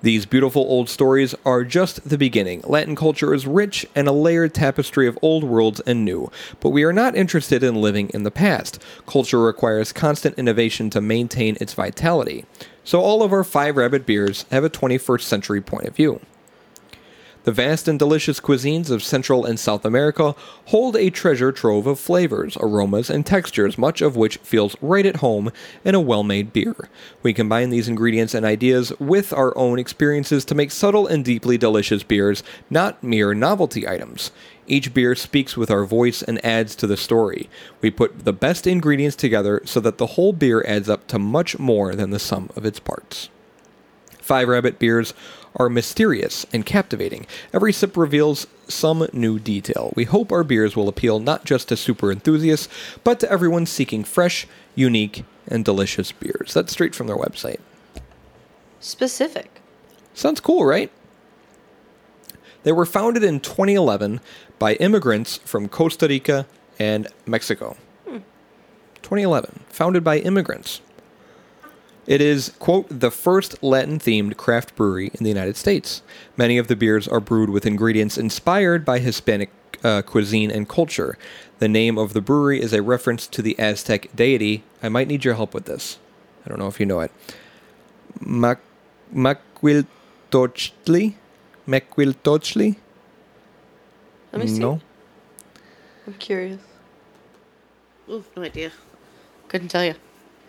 These 0.02 0.26
beautiful 0.26 0.62
old 0.62 0.88
stories 0.88 1.36
are 1.44 1.66
just 1.66 2.08
the 2.08 2.18
beginning. 2.18 2.62
Latin 2.66 2.96
culture 2.96 3.34
is 3.34 3.46
rich 3.46 3.86
and 3.94 4.08
a 4.08 4.14
layered 4.14 4.54
tapestry 4.54 5.08
of 5.08 5.20
old 5.22 5.44
worlds 5.44 5.82
and 5.82 6.06
new, 6.06 6.32
but 6.62 6.70
we 6.70 6.84
are 6.84 6.94
not 6.94 7.18
interested 7.18 7.64
in 7.64 7.82
living 7.82 8.10
in 8.14 8.24
the 8.24 8.32
past. 8.32 8.82
Culture 9.06 9.42
requires 9.42 9.92
constant 9.92 10.40
innovation 10.40 10.90
to 10.92 11.02
maintain 11.02 11.58
its 11.60 11.74
vitality. 11.74 12.46
So 12.86 13.02
all 13.02 13.24
of 13.24 13.34
our 13.34 13.44
Five 13.44 13.76
Rabbit 13.76 14.06
beers 14.06 14.46
have 14.52 14.64
a 14.64 14.70
21st 14.70 15.22
century 15.22 15.60
point 15.60 15.88
of 15.88 15.98
view. 15.98 16.22
The 17.46 17.52
vast 17.54 17.88
and 17.88 17.98
delicious 17.98 18.42
cuisines 18.42 18.90
of 18.90 19.02
Central 19.02 19.46
and 19.46 19.58
South 19.58 19.86
America 19.86 20.36
hold 20.66 20.98
a 20.98 21.10
treasure 21.10 21.54
trove 21.54 21.88
of 21.88 21.98
flavors, 21.98 22.58
aromas, 22.60 23.10
and 23.10 23.26
textures, 23.26 23.78
much 23.78 24.02
of 24.02 24.18
which 24.18 24.38
feels 24.38 24.76
right 24.82 25.06
at 25.06 25.18
home 25.18 25.52
in 25.86 25.96
a 25.96 26.02
well 26.02 26.24
made 26.24 26.52
beer. 26.52 26.90
We 27.24 27.34
combine 27.34 27.70
these 27.70 27.88
ingredients 27.88 28.34
and 28.34 28.46
ideas 28.46 28.92
with 29.00 29.32
our 29.32 29.58
own 29.58 29.80
experiences 29.80 30.44
to 30.46 30.56
make 30.56 30.70
subtle 30.70 31.08
and 31.08 31.24
deeply 31.24 31.58
delicious 31.58 32.04
beers, 32.04 32.44
not 32.70 33.02
mere 33.02 33.34
novelty 33.34 33.88
items. 33.88 34.32
Each 34.68 34.94
beer 34.94 35.16
speaks 35.16 35.56
with 35.56 35.72
our 35.72 35.86
voice 35.86 36.22
and 36.22 36.44
adds 36.46 36.76
to 36.76 36.88
the 36.88 36.98
story. 36.98 37.50
We 37.82 37.90
put 37.90 38.26
the 38.26 38.34
best 38.34 38.68
ingredients 38.68 39.16
together 39.16 39.62
so 39.64 39.80
that 39.80 39.98
the 39.98 40.08
whole 40.08 40.34
beer 40.34 40.64
adds 40.68 40.90
up 40.90 41.08
to 41.08 41.18
much 41.18 41.58
more 41.58 41.96
than 41.96 42.10
the 42.10 42.20
sum 42.20 42.50
of 42.58 42.66
its 42.66 42.80
parts. 42.80 43.30
Five 44.22 44.48
Rabbit 44.48 44.78
beers 44.78 45.16
are 45.56 45.70
mysterious 45.70 46.46
and 46.54 46.66
captivating. 46.66 47.26
Every 47.54 47.74
sip 47.74 47.98
reveals 47.98 48.48
some 48.68 49.08
new 49.14 49.40
detail. 49.40 49.94
We 49.96 50.06
hope 50.06 50.32
our 50.32 50.44
beers 50.44 50.76
will 50.76 50.88
appeal 50.88 51.20
not 51.20 51.46
just 51.46 51.70
to 51.70 51.78
super 51.78 52.12
enthusiasts, 52.12 52.68
but 53.04 53.20
to 53.20 53.32
everyone 53.32 53.66
seeking 53.66 54.04
fresh, 54.04 54.48
unique, 54.76 55.24
and 55.48 55.66
delicious 55.66 56.12
beers. 56.12 56.54
That's 56.54 56.72
straight 56.72 56.96
from 56.96 57.08
their 57.08 57.18
website. 57.18 57.60
Specific. 58.80 59.62
Sounds 60.14 60.40
cool, 60.40 60.66
right? 60.66 60.92
They 62.64 62.72
were 62.72 62.86
founded 62.86 63.24
in 63.24 63.40
2011 63.40 64.20
by 64.58 64.74
immigrants 64.76 65.38
from 65.38 65.70
Costa 65.70 66.08
Rica 66.08 66.46
and 66.78 67.08
Mexico. 67.26 67.78
Hmm. 68.08 68.20
2011, 69.02 69.62
founded 69.70 70.04
by 70.04 70.20
immigrants. 70.20 70.82
It 72.10 72.20
is, 72.22 72.52
quote, 72.58 72.88
the 72.90 73.12
first 73.12 73.62
Latin 73.62 74.00
themed 74.00 74.36
craft 74.36 74.76
brewery 74.76 75.12
in 75.14 75.24
the 75.24 75.30
United 75.30 75.56
States. 75.56 76.02
Many 76.36 76.58
of 76.58 76.68
the 76.68 76.76
beers 76.76 77.08
are 77.08 77.20
brewed 77.20 77.52
with 77.52 77.68
ingredients 77.68 78.18
inspired 78.18 78.84
by 78.84 78.98
Hispanic 78.98 79.52
uh, 79.84 80.02
cuisine 80.02 80.50
and 80.50 80.68
culture. 80.68 81.20
The 81.60 81.68
name 81.68 82.00
of 82.00 82.14
the 82.14 82.22
brewery 82.22 82.60
is 82.60 82.74
a 82.74 82.82
reference 82.82 83.28
to 83.28 83.44
the 83.44 83.58
Aztec 83.60 84.10
deity. 84.16 84.64
I 84.82 84.90
might 84.90 85.08
need 85.08 85.24
your 85.24 85.36
help 85.36 85.54
with 85.54 85.66
this. 85.66 86.00
I 86.44 86.50
don't 86.50 86.58
know 86.58 86.66
if 86.66 86.80
you 86.80 86.88
know 86.88 87.02
it. 87.02 87.12
Mac- 88.20 88.58
Macuiltochtli? 89.14 91.14
Mequiltochtli? 91.68 92.76
Let 94.32 94.42
me 94.42 94.48
see. 94.48 94.58
No. 94.58 94.82
I'm 96.08 96.16
curious. 96.16 96.60
Ooh, 98.10 98.26
no 98.36 98.42
idea. 98.42 98.72
Couldn't 99.48 99.68
tell 99.68 99.86
you. 99.86 99.94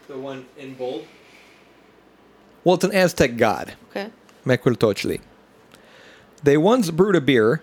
The 0.09 0.17
one 0.17 0.47
in 0.57 0.73
bold? 0.73 1.05
Well, 2.65 2.75
it's 2.75 2.85
an 2.85 2.93
Aztec 2.95 3.37
god. 3.37 3.75
Okay. 3.91 4.11
Mequiltochtli. 4.45 5.21
They 6.43 6.57
once 6.57 6.91
brewed 6.91 7.17
a 7.17 7.21
beer 7.21 7.63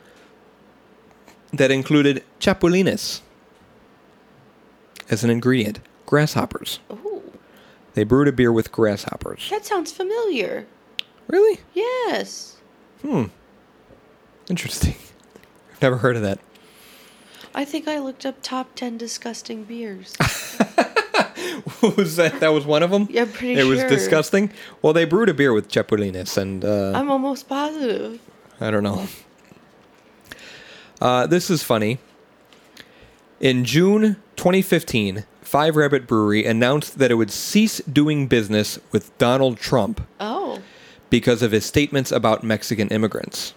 that 1.53 1.71
included 1.71 2.23
chapulines 2.39 3.21
as 5.09 5.23
an 5.23 5.29
ingredient. 5.29 5.79
Grasshoppers. 6.05 6.79
Ooh, 6.91 7.21
They 7.93 8.03
brewed 8.03 8.27
a 8.27 8.31
beer 8.31 8.51
with 8.51 8.71
grasshoppers. 8.71 9.49
that 9.49 9.65
sounds 9.65 9.91
familiar. 9.91 10.65
Really? 11.27 11.59
Yes. 11.73 12.57
Hmm. 13.01 13.25
Interesting. 14.49 14.95
Never 15.81 15.97
heard 15.97 16.15
of 16.15 16.21
that. 16.21 16.39
I 17.53 17.65
think 17.65 17.87
I 17.87 17.99
looked 17.99 18.25
up 18.25 18.35
top 18.41 18.75
10 18.75 18.97
disgusting 18.97 19.63
beers. 19.63 20.15
was 21.97 22.15
that 22.15 22.39
that 22.39 22.49
was 22.49 22.65
one 22.65 22.83
of 22.83 22.91
them? 22.91 23.07
Yeah, 23.09 23.23
I'm 23.23 23.31
pretty 23.31 23.59
It 23.59 23.63
was 23.65 23.83
disgusting. 23.83 24.51
Well, 24.81 24.93
they 24.93 25.05
brewed 25.05 25.29
a 25.29 25.33
beer 25.33 25.53
with 25.53 25.69
chapulines, 25.69 26.37
and 26.37 26.63
uh, 26.65 26.93
I'm 26.95 27.09
almost 27.11 27.47
positive. 27.47 28.19
I 28.59 28.71
don't 28.71 28.83
know. 28.83 29.07
Uh, 30.99 31.27
this 31.27 31.49
is 31.49 31.63
funny. 31.63 31.99
In 33.39 33.65
June 33.65 34.15
2015, 34.35 35.25
Five 35.41 35.75
Rabbit 35.75 36.07
Brewery 36.07 36.45
announced 36.45 36.97
that 36.99 37.11
it 37.11 37.15
would 37.15 37.31
cease 37.31 37.79
doing 37.81 38.27
business 38.27 38.79
with 38.91 39.15
Donald 39.17 39.57
Trump 39.57 40.01
Oh. 40.19 40.59
because 41.09 41.41
of 41.41 41.51
his 41.51 41.65
statements 41.65 42.11
about 42.11 42.43
Mexican 42.43 42.89
immigrants. 42.89 43.53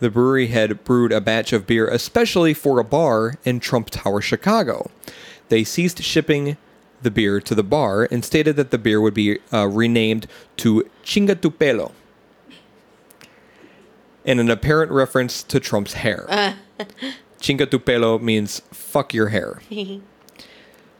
The 0.00 0.10
brewery 0.10 0.48
had 0.48 0.84
brewed 0.84 1.12
a 1.12 1.20
batch 1.20 1.52
of 1.52 1.66
beer 1.66 1.88
especially 1.88 2.54
for 2.54 2.78
a 2.78 2.84
bar 2.84 3.34
in 3.44 3.58
Trump 3.58 3.90
Tower, 3.90 4.20
Chicago. 4.20 4.90
They 5.48 5.64
ceased 5.64 6.02
shipping 6.02 6.56
the 7.02 7.10
beer 7.10 7.40
to 7.40 7.54
the 7.54 7.62
bar 7.62 8.08
and 8.10 8.24
stated 8.24 8.56
that 8.56 8.70
the 8.70 8.78
beer 8.78 9.00
would 9.00 9.14
be 9.14 9.38
uh, 9.52 9.66
renamed 9.66 10.26
to 10.58 10.88
Chinga 11.04 11.40
tu 11.40 11.92
in 14.24 14.38
an 14.38 14.50
apparent 14.50 14.92
reference 14.92 15.42
to 15.42 15.58
Trump's 15.58 15.94
hair. 15.94 16.56
Chinga 17.40 17.70
tu 17.70 17.78
pelo 17.78 18.18
means 18.18 18.60
fuck 18.72 19.14
your 19.14 19.28
hair. 19.28 19.60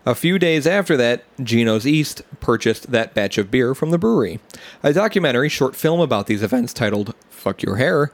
A 0.06 0.14
few 0.14 0.38
days 0.38 0.66
after 0.66 0.96
that, 0.96 1.24
Gino's 1.42 1.86
East 1.86 2.22
purchased 2.40 2.90
that 2.92 3.12
batch 3.12 3.36
of 3.36 3.50
beer 3.50 3.74
from 3.74 3.90
the 3.90 3.98
brewery. 3.98 4.40
A 4.82 4.94
documentary 4.94 5.50
short 5.50 5.76
film 5.76 6.00
about 6.00 6.26
these 6.26 6.42
events 6.42 6.72
titled 6.72 7.14
Fuck 7.28 7.62
Your 7.62 7.76
Hair 7.76 8.10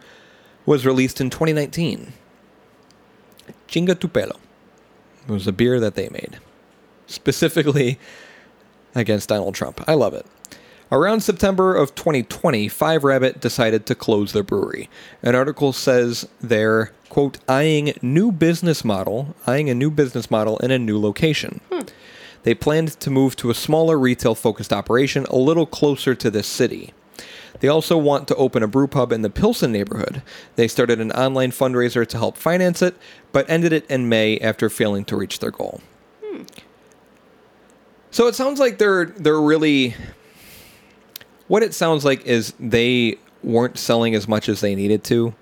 was 0.66 0.84
released 0.84 1.20
in 1.20 1.30
2019. 1.30 2.12
Chinga 3.68 3.98
tu 4.00 4.10
was 5.28 5.46
a 5.46 5.52
beer 5.52 5.78
that 5.78 5.94
they 5.94 6.08
made, 6.08 6.40
specifically 7.06 7.99
against 8.94 9.28
Donald 9.28 9.54
Trump. 9.54 9.82
I 9.87 9.94
love 9.94 10.14
it. 10.14 10.26
Around 10.92 11.23
September 11.23 11.75
of 11.75 11.94
2020, 11.94 12.68
Five 12.68 13.04
Rabbit 13.04 13.40
decided 13.40 13.87
to 13.87 13.94
close 13.94 14.32
their 14.32 14.42
brewery. 14.42 14.88
An 15.23 15.34
article 15.34 15.73
says 15.73 16.28
they're, 16.40 16.92
quote, 17.08 17.38
eyeing 17.49 17.94
new 18.02 18.30
business 18.30 18.84
model, 18.84 19.34
eyeing 19.46 19.70
a 19.70 19.75
new 19.75 19.90
business 19.90 20.30
model 20.30 20.58
in 20.58 20.70
a 20.70 20.78
new 20.78 21.00
location. 21.00 21.61
Hmm. 21.73 21.87
They 22.44 22.54
planned 22.54 23.00
to 23.00 23.11
move 23.11 23.34
to 23.37 23.50
a 23.50 23.54
smaller 23.54 23.99
retail 23.99 24.34
focused 24.34 24.73
operation 24.73 25.25
a 25.30 25.37
little 25.37 25.66
closer 25.66 26.14
to 26.14 26.30
this 26.30 26.46
city. 26.46 26.92
They 27.61 27.68
also 27.68 27.96
want 27.96 28.28
to 28.28 28.37
open 28.37 28.62
a 28.62 28.68
brew 28.68 28.87
pub 28.87 29.11
in 29.11 29.23
the 29.23 29.30
Pilsen 29.30 29.73
neighborhood. 29.73 30.23
They 30.56 30.68
started 30.68 31.00
an 31.00 31.12
online 31.12 31.50
fundraiser 31.50 32.06
to 32.06 32.18
help 32.18 32.37
finance 32.37 32.82
it, 32.82 32.94
but 33.32 33.49
ended 33.49 33.73
it 33.73 33.88
in 33.90 34.08
May 34.08 34.38
after 34.38 34.68
failing 34.68 35.04
to 35.06 35.16
reach 35.16 35.38
their 35.38 35.50
goal. 35.50 35.80
Hmm. 36.23 36.42
So 38.14 38.28
it 38.28 38.37
sounds 38.37 38.61
like 38.61 38.78
they're 38.78 39.06
they're 39.06 39.40
really 39.40 39.97
what 41.49 41.64
it 41.64 41.75
sounds 41.75 42.04
like 42.04 42.25
is 42.25 42.54
they 42.61 43.18
weren't 43.42 43.76
selling 43.76 44.14
as 44.14 44.28
much 44.28 44.49
as 44.49 44.61
they 44.61 44.76
needed 44.76 45.02
to 45.04 45.35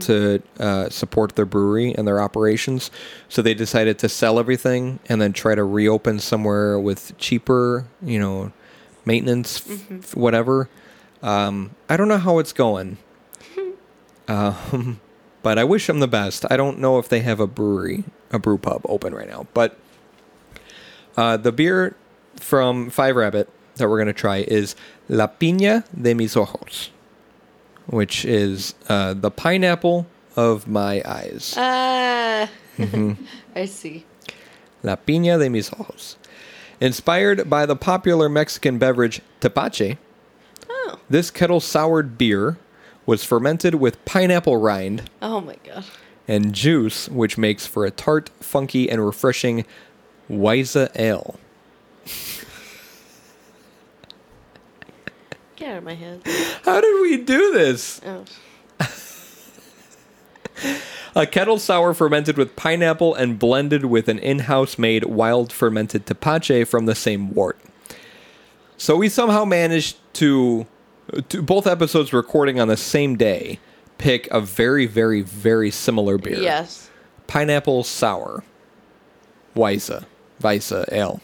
to 0.00 0.42
uh, 0.60 0.90
support 0.90 1.36
their 1.36 1.46
brewery 1.46 1.94
and 1.94 2.06
their 2.06 2.20
operations. 2.20 2.90
So 3.30 3.40
they 3.40 3.54
decided 3.54 3.98
to 4.00 4.10
sell 4.10 4.38
everything 4.38 4.98
and 5.08 5.22
then 5.22 5.32
try 5.32 5.54
to 5.54 5.64
reopen 5.64 6.18
somewhere 6.18 6.78
with 6.78 7.16
cheaper, 7.16 7.86
you 8.02 8.18
know, 8.18 8.52
maintenance, 9.06 9.66
f- 9.66 10.14
whatever. 10.14 10.68
Um, 11.22 11.76
I 11.88 11.96
don't 11.96 12.08
know 12.08 12.18
how 12.18 12.40
it's 12.40 12.52
going, 12.52 12.98
um, 14.28 15.00
but 15.42 15.56
I 15.56 15.64
wish 15.64 15.86
them 15.86 16.00
the 16.00 16.06
best. 16.06 16.44
I 16.50 16.58
don't 16.58 16.78
know 16.78 16.98
if 16.98 17.08
they 17.08 17.20
have 17.20 17.40
a 17.40 17.46
brewery, 17.46 18.04
a 18.30 18.38
brew 18.38 18.58
pub 18.58 18.82
open 18.84 19.14
right 19.14 19.30
now, 19.30 19.46
but 19.54 19.78
uh, 21.16 21.38
the 21.38 21.52
beer 21.52 21.96
from 22.40 22.90
Five 22.90 23.16
Rabbit 23.16 23.48
that 23.76 23.88
we're 23.88 23.98
going 23.98 24.06
to 24.08 24.12
try 24.12 24.38
is 24.38 24.74
La 25.08 25.26
Piña 25.26 25.84
de 26.00 26.14
mis 26.14 26.36
ojos, 26.36 26.90
which 27.86 28.24
is 28.24 28.74
uh, 28.88 29.14
the 29.14 29.30
pineapple 29.30 30.06
of 30.36 30.66
my 30.68 31.02
eyes. 31.04 31.54
Ah. 31.56 32.48
Mm-hmm. 32.78 33.24
I 33.56 33.64
see. 33.64 34.06
La 34.84 34.94
Piña 34.94 35.36
de 35.38 35.50
mis 35.50 35.72
ojos. 35.72 36.16
Inspired 36.80 37.50
by 37.50 37.66
the 37.66 37.74
popular 37.74 38.28
Mexican 38.28 38.78
beverage 38.78 39.20
tepache, 39.40 39.98
Oh. 40.70 41.00
this 41.10 41.30
kettle 41.32 41.58
soured 41.58 42.16
beer 42.16 42.56
was 43.04 43.24
fermented 43.24 43.74
with 43.76 44.04
pineapple 44.04 44.58
rind 44.58 45.10
Oh 45.20 45.40
my 45.40 45.56
god. 45.64 45.84
and 46.28 46.52
juice, 46.54 47.08
which 47.08 47.36
makes 47.36 47.66
for 47.66 47.84
a 47.84 47.90
tart, 47.90 48.30
funky, 48.40 48.88
and 48.88 49.04
refreshing 49.04 49.64
Weiza 50.30 50.88
ale. 50.94 51.40
Get 55.56 55.70
out 55.70 55.78
of 55.78 55.84
my 55.84 55.94
head. 55.94 56.22
How 56.64 56.80
did 56.80 57.00
we 57.02 57.16
do 57.16 57.52
this? 57.52 58.00
Oh. 58.06 58.24
A 61.16 61.26
kettle 61.26 61.58
sour 61.58 61.94
fermented 61.94 62.36
with 62.36 62.54
pineapple 62.54 63.14
and 63.14 63.38
blended 63.40 63.86
with 63.86 64.08
an 64.08 64.20
in-house 64.20 64.78
made 64.78 65.04
wild 65.04 65.52
fermented 65.52 66.06
tepache 66.06 66.64
from 66.64 66.86
the 66.86 66.94
same 66.94 67.34
wort. 67.34 67.58
So 68.76 68.94
we 68.96 69.08
somehow 69.08 69.44
managed 69.44 69.96
to, 70.14 70.66
to 71.28 71.42
both 71.42 71.66
episodes 71.66 72.12
recording 72.12 72.60
on 72.60 72.68
the 72.68 72.76
same 72.76 73.16
day, 73.16 73.58
pick 73.98 74.28
a 74.30 74.40
very, 74.40 74.86
very, 74.86 75.22
very 75.22 75.72
similar 75.72 76.18
beer. 76.18 76.38
Yes. 76.40 76.88
Pineapple 77.26 77.82
sour. 77.82 78.44
Weisse. 79.56 80.04
Weisse 80.40 80.84
ale. 80.92 81.20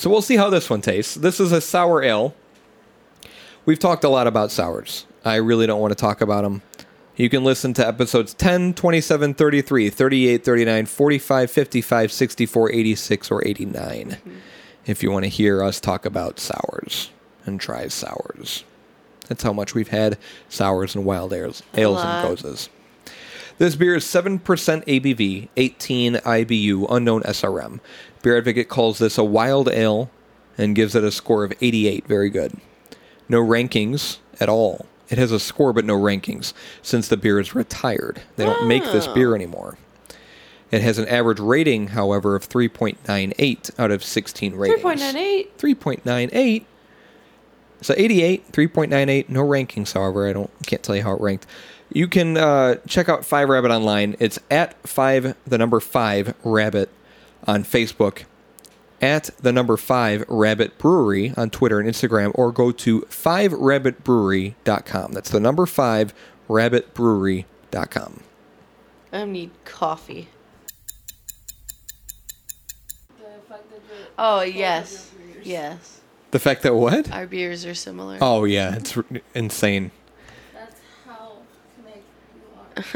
So 0.00 0.08
we'll 0.08 0.22
see 0.22 0.36
how 0.36 0.48
this 0.48 0.70
one 0.70 0.80
tastes. 0.80 1.14
This 1.14 1.40
is 1.40 1.52
a 1.52 1.60
sour 1.60 2.02
ale. 2.02 2.34
We've 3.66 3.78
talked 3.78 4.02
a 4.02 4.08
lot 4.08 4.26
about 4.26 4.50
sours. 4.50 5.04
I 5.26 5.34
really 5.34 5.66
don't 5.66 5.78
want 5.78 5.90
to 5.90 5.94
talk 5.94 6.22
about 6.22 6.42
them. 6.42 6.62
You 7.16 7.28
can 7.28 7.44
listen 7.44 7.74
to 7.74 7.86
episodes 7.86 8.32
10, 8.32 8.72
27, 8.72 9.34
33, 9.34 9.90
38, 9.90 10.42
39, 10.42 10.86
45, 10.86 11.50
55, 11.50 12.12
64, 12.12 12.72
86, 12.72 13.30
or 13.30 13.46
89 13.46 14.16
if 14.86 15.02
you 15.02 15.10
want 15.10 15.24
to 15.24 15.28
hear 15.28 15.62
us 15.62 15.78
talk 15.78 16.06
about 16.06 16.40
sours 16.40 17.10
and 17.44 17.60
try 17.60 17.86
sours. 17.88 18.64
That's 19.28 19.42
how 19.42 19.52
much 19.52 19.74
we've 19.74 19.88
had 19.88 20.16
sours 20.48 20.94
and 20.94 21.04
wild 21.04 21.34
ales, 21.34 21.62
ales 21.74 22.02
and 22.02 22.26
gozes. 22.26 22.70
This 23.58 23.76
beer 23.76 23.96
is 23.96 24.06
7% 24.06 24.40
ABV, 24.40 25.50
18 25.54 26.14
IBU, 26.14 26.86
unknown 26.88 27.20
SRM. 27.24 27.80
Beer 28.22 28.36
Advocate 28.38 28.68
calls 28.68 28.98
this 28.98 29.16
a 29.18 29.24
wild 29.24 29.68
ale 29.68 30.10
and 30.58 30.74
gives 30.76 30.94
it 30.94 31.04
a 31.04 31.10
score 31.10 31.44
of 31.44 31.52
88. 31.60 32.06
Very 32.06 32.30
good. 32.30 32.52
No 33.28 33.40
rankings 33.42 34.18
at 34.38 34.48
all. 34.48 34.86
It 35.08 35.18
has 35.18 35.32
a 35.32 35.40
score 35.40 35.72
but 35.72 35.84
no 35.84 35.98
rankings 35.98 36.52
since 36.82 37.08
the 37.08 37.16
beer 37.16 37.40
is 37.40 37.54
retired. 37.54 38.22
They 38.36 38.44
don't 38.44 38.66
make 38.68 38.84
this 38.84 39.06
Oh. 39.08 39.14
beer 39.14 39.34
anymore. 39.34 39.76
It 40.70 40.82
has 40.82 40.98
an 40.98 41.08
average 41.08 41.40
rating, 41.40 41.88
however, 41.88 42.36
of 42.36 42.48
3.98 42.48 43.70
out 43.76 43.90
of 43.90 44.04
16 44.04 44.54
ratings. 44.54 44.80
3.98. 44.82 45.48
3.98. 45.58 46.64
So 47.80 47.94
88, 47.96 48.52
3.98. 48.52 49.28
No 49.28 49.42
rankings, 49.42 49.94
however. 49.94 50.28
I 50.28 50.32
don't 50.32 50.50
can't 50.66 50.82
tell 50.82 50.94
you 50.94 51.02
how 51.02 51.14
it 51.14 51.20
ranked. 51.20 51.46
You 51.92 52.06
can 52.06 52.36
uh, 52.36 52.76
check 52.86 53.08
out 53.08 53.24
Five 53.24 53.48
Rabbit 53.48 53.72
online. 53.72 54.14
It's 54.20 54.38
at 54.50 54.76
five 54.86 55.34
the 55.44 55.58
number 55.58 55.80
five 55.80 56.34
rabbit 56.44 56.88
on 57.46 57.64
Facebook, 57.64 58.24
at 59.02 59.28
the 59.40 59.52
number 59.52 59.76
five 59.76 60.24
rabbit 60.28 60.78
brewery 60.78 61.34
on 61.36 61.50
Twitter 61.50 61.78
and 61.80 61.86
Instagram, 61.88 62.30
or 62.34 62.50
go 62.52 62.70
to 62.72 63.00
fiverabbitbrewery.com. 63.02 65.12
That's 65.12 65.30
the 65.30 65.40
number 65.40 65.66
five 65.66 66.14
rabbitbrewery.com. 66.48 68.20
I 69.12 69.24
need 69.24 69.50
coffee. 69.64 70.28
Oh, 74.18 74.42
yes. 74.42 75.10
Yes. 75.42 76.00
The 76.30 76.38
fact 76.38 76.62
that 76.62 76.74
what? 76.74 77.10
Our 77.10 77.26
beers 77.26 77.64
are 77.66 77.74
similar. 77.74 78.18
Oh 78.20 78.44
yeah, 78.44 78.76
it's 78.76 78.96
r- 78.96 79.04
insane. 79.34 79.90
That's 80.54 80.76
how 81.04 81.38
connected 81.74 82.04
you 82.36 82.42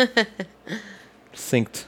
are. 0.04 0.08
synced. 1.34 1.86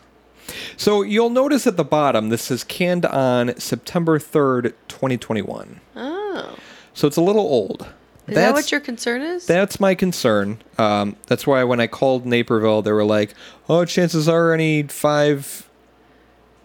So 0.76 1.02
you'll 1.02 1.30
notice 1.30 1.66
at 1.66 1.76
the 1.76 1.84
bottom 1.84 2.28
this 2.28 2.50
is 2.50 2.62
canned 2.64 3.06
on 3.06 3.58
September 3.58 4.18
3rd, 4.18 4.74
2021. 4.88 5.80
Oh. 5.96 6.56
So 6.92 7.06
it's 7.06 7.16
a 7.16 7.22
little 7.22 7.42
old. 7.42 7.88
Is 8.26 8.34
that 8.34 8.54
what 8.54 8.72
your 8.72 8.80
concern 8.80 9.22
is? 9.22 9.46
That's 9.46 9.78
my 9.78 9.94
concern. 9.94 10.60
Um, 10.78 11.16
that's 11.26 11.46
why 11.46 11.62
when 11.62 11.78
I 11.78 11.86
called 11.86 12.26
Naperville, 12.26 12.82
they 12.82 12.90
were 12.90 13.04
like, 13.04 13.34
"Oh, 13.68 13.84
chances 13.84 14.28
are 14.28 14.52
any 14.52 14.82
five 14.82 15.68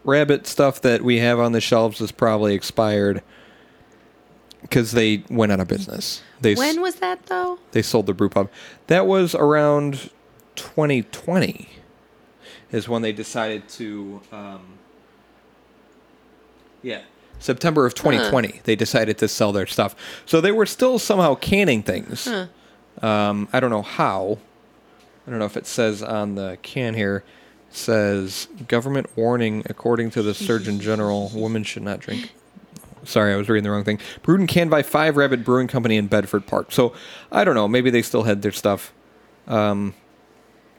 rabbit 0.03 0.47
stuff 0.47 0.81
that 0.81 1.03
we 1.03 1.19
have 1.19 1.39
on 1.39 1.51
the 1.51 1.61
shelves 1.61 2.01
is 2.01 2.11
probably 2.11 2.55
expired." 2.55 3.21
Because 4.61 4.93
they 4.93 5.23
went 5.29 5.51
out 5.51 5.59
of 5.59 5.67
business. 5.67 6.21
They 6.39 6.55
when 6.55 6.81
was 6.81 6.95
that, 6.95 7.27
though? 7.27 7.59
they 7.71 7.83
sold 7.83 8.07
the 8.07 8.13
brew 8.15 8.29
pub. 8.29 8.49
That 8.87 9.05
was 9.05 9.35
around 9.35 10.09
2020 10.55 11.69
is 12.71 12.87
when 12.89 13.01
they 13.01 13.11
decided 13.11 13.67
to 13.67 14.21
um, 14.31 14.61
yeah 16.81 17.01
september 17.39 17.85
of 17.85 17.93
2020 17.93 18.61
they 18.63 18.75
decided 18.75 19.17
to 19.17 19.27
sell 19.27 19.51
their 19.51 19.67
stuff 19.67 19.95
so 20.25 20.39
they 20.41 20.51
were 20.51 20.65
still 20.65 20.97
somehow 20.99 21.35
canning 21.35 21.81
things 21.83 22.25
Huh. 22.25 22.47
um, 23.05 23.47
i 23.53 23.59
don't 23.59 23.69
know 23.71 23.81
how 23.81 24.37
i 25.25 25.29
don't 25.29 25.39
know 25.39 25.45
if 25.45 25.57
it 25.57 25.65
says 25.67 26.01
on 26.03 26.35
the 26.35 26.57
can 26.61 26.93
here 26.93 27.23
it 27.69 27.75
says 27.75 28.47
government 28.67 29.07
warning 29.15 29.63
according 29.69 30.09
to 30.11 30.21
the 30.21 30.33
surgeon 30.33 30.79
general 30.79 31.31
women 31.33 31.63
should 31.63 31.83
not 31.83 31.99
drink 31.99 32.31
Sorry, 33.03 33.33
I 33.33 33.35
was 33.35 33.49
reading 33.49 33.63
the 33.63 33.71
wrong 33.71 33.83
thing. 33.83 33.97
Brewed 34.21 34.41
and 34.41 34.47
canned 34.47 34.69
by 34.69 34.83
Five 34.83 35.17
Rabbit 35.17 35.43
Brewing 35.43 35.67
Company 35.67 35.97
in 35.97 36.05
Bedford 36.05 36.45
Park. 36.45 36.71
So 36.71 36.93
I 37.31 37.43
don't 37.43 37.55
know. 37.55 37.67
Maybe 37.67 37.89
they 37.89 38.03
still 38.03 38.21
had 38.21 38.43
their 38.43 38.51
stuff. 38.51 38.93
Um, 39.47 39.95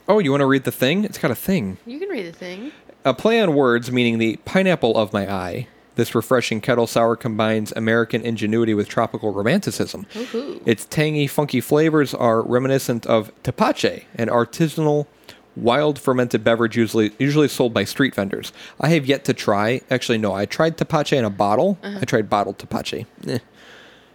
oh, 0.09 0.19
you 0.19 0.31
want 0.31 0.41
to 0.41 0.47
read 0.47 0.65
the 0.65 0.73
thing? 0.73 1.05
It's 1.05 1.19
got 1.19 1.31
a 1.31 1.37
thing. 1.37 1.79
You 1.87 1.99
can 1.99 2.09
read 2.09 2.27
the 2.27 2.33
thing. 2.33 2.73
A 3.05 3.15
play 3.15 3.41
on 3.41 3.55
words 3.55 3.91
meaning 3.91 4.19
the 4.19 4.37
pineapple 4.45 4.97
of 4.97 5.13
my 5.13 5.31
eye. 5.31 5.67
This 5.95 6.15
refreshing 6.15 6.61
kettle 6.61 6.87
sour 6.87 7.17
combines 7.17 7.73
American 7.73 8.23
ingenuity 8.23 8.73
with 8.73 8.89
tropical 8.89 9.33
romanticism. 9.33 10.07
Woohoo. 10.15 10.63
Its 10.67 10.87
tangy, 10.87 11.27
funky 11.27 11.61
flavors 11.61 12.15
are 12.15 12.41
reminiscent 12.41 13.05
of 13.07 13.31
tepache, 13.43 14.07
an 14.15 14.29
artisanal 14.29 15.07
wild 15.55 15.99
fermented 15.99 16.43
beverage 16.43 16.77
usually 16.79 17.13
usually 17.19 17.49
sold 17.49 17.75
by 17.75 17.85
street 17.85 18.15
vendors. 18.15 18.53
I 18.81 18.89
have 18.89 19.05
yet 19.05 19.25
to 19.27 19.35
try. 19.35 19.83
Actually, 19.91 20.19
no, 20.19 20.33
I 20.33 20.47
tried 20.47 20.79
tepache 20.79 21.17
in 21.17 21.25
a 21.27 21.31
bottle. 21.31 21.79
I 21.83 22.05
tried 22.07 22.31
bottled 22.31 22.59
tepache. 22.59 23.05
Eh. 23.29 23.39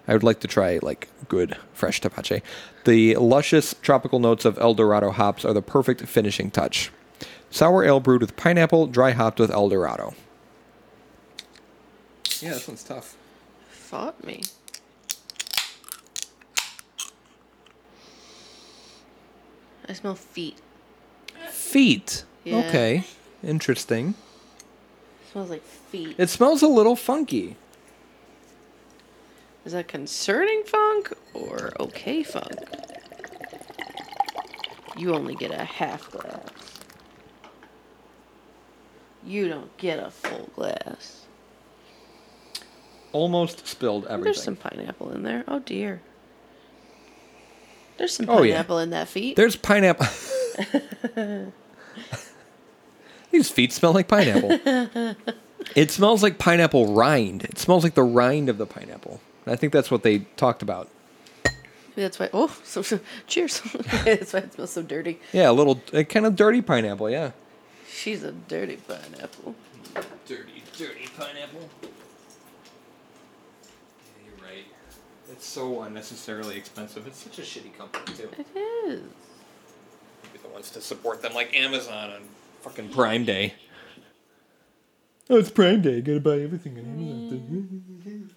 I 0.08 0.14
would 0.14 0.24
like 0.24 0.40
to 0.42 0.48
try 0.48 0.80
like 0.82 1.10
good 1.28 1.58
fresh 1.74 2.00
tepache. 2.02 2.42
The 2.86 3.16
luscious 3.16 3.76
tropical 3.82 4.20
notes 4.20 4.46
of 4.46 4.58
El 4.58 4.74
Dorado 4.74 5.12
hops 5.12 5.44
are 5.44 5.54
the 5.54 5.62
perfect 5.62 6.02
finishing 6.08 6.50
touch. 6.50 6.92
Sour 7.50 7.84
ale 7.84 8.00
brewed 8.00 8.22
with 8.22 8.36
pineapple, 8.38 8.88
dry 8.88 9.12
hopped 9.12 9.40
with 9.40 9.52
El 9.52 9.70
Dorado. 9.70 10.14
Yeah, 12.40 12.52
this 12.52 12.68
one's 12.68 12.84
tough. 12.84 13.16
Fought 13.70 14.24
me. 14.24 14.44
I 19.90 19.94
smell 19.94 20.16
feet. 20.16 20.58
Feet. 21.50 22.26
Yeah. 22.44 22.58
Okay. 22.58 23.04
Interesting. 23.44 24.16
smells 25.32 25.50
like 25.50 25.64
feet. 25.64 26.16
It 26.18 26.30
smells 26.30 26.62
a 26.62 26.68
little 26.68 26.96
funky. 26.96 27.56
Is 29.68 29.74
that 29.74 29.90
concerning 29.90 30.64
funk 30.64 31.12
or 31.34 31.74
okay 31.78 32.24
funk? 32.24 32.54
You 34.96 35.14
only 35.14 35.36
get 35.36 35.52
a 35.52 35.66
half 35.66 36.10
glass. 36.10 36.80
You 39.26 39.50
don't 39.50 39.76
get 39.76 40.00
a 40.00 40.10
full 40.10 40.50
glass. 40.56 41.26
Almost 43.12 43.68
spilled 43.68 44.06
everything. 44.06 44.24
There's 44.24 44.42
some 44.42 44.56
pineapple 44.56 45.12
in 45.12 45.24
there. 45.24 45.44
Oh 45.50 45.60
dear. 45.60 46.02
There's 47.98 48.14
some 48.16 48.30
Oh, 48.30 48.44
yeah. 48.44 48.54
pineapple 48.54 48.80
in 48.80 48.92
that 48.92 49.10
feet. 49.10 49.36
There's 49.36 49.58
pineapple. 49.58 50.08
These 53.32 53.50
feet 53.50 53.74
smell 53.74 53.92
like 53.92 54.08
pineapple. 54.08 55.16
it 55.76 55.92
smells 55.92 56.24
like 56.24 56.38
pineapple 56.40 56.94
rind. 56.94 57.44
It 57.44 57.58
smells 57.60 57.84
like 57.84 57.96
the 57.96 58.04
rind 58.04 58.48
of 58.48 58.58
the 58.58 58.66
pineapple. 58.66 59.20
I 59.50 59.56
think 59.56 59.74
that's 59.74 59.90
what 59.92 60.04
they 60.04 60.20
talked 60.38 60.62
about. 60.62 60.90
That's 61.96 62.20
why. 62.20 62.30
Oh, 62.32 62.56
so, 62.64 62.82
so- 62.84 63.00
cheers. 63.26 63.60
that's 64.06 64.34
why 64.34 64.40
it 64.40 64.54
smells 64.54 64.72
so 64.72 64.84
dirty. 64.84 65.20
Yeah, 65.34 65.50
a 65.50 65.54
little 65.54 65.82
uh, 65.94 66.04
kind 66.04 66.26
of 66.26 66.36
dirty 66.36 66.62
pineapple. 66.62 67.10
Yeah. 67.10 67.32
She's 67.90 68.24
a 68.24 68.32
dirty 68.32 68.78
pineapple. 68.78 69.56
Dirty, 70.28 70.62
dirty 70.78 71.08
pineapple. 71.18 71.68
Yeah, 71.82 71.90
you're 74.26 74.46
right. 74.48 74.66
It's 75.32 75.48
so 75.48 75.82
unnecessarily 75.82 76.56
expensive. 76.58 77.08
It's 77.08 77.18
such 77.24 77.40
a 77.40 77.42
shitty 77.42 77.76
company 77.76 78.16
too. 78.16 78.30
It 78.38 78.48
is. 78.88 79.02
Maybe 80.24 80.38
the 80.44 80.50
ones 80.50 80.70
to 80.72 80.82
support 80.82 81.24
them, 81.24 81.34
like 81.34 81.56
Amazon 81.56 82.12
on 82.12 82.22
fucking 82.62 82.90
Prime 82.90 83.26
Day. 83.26 83.56
Oh, 85.30 85.38
it's 85.38 85.50
Prime 85.50 85.82
Day. 85.82 86.02
Gotta 86.02 86.20
buy 86.20 86.40
everything 86.40 86.78
on 86.78 86.86
Amazon. 86.86 88.30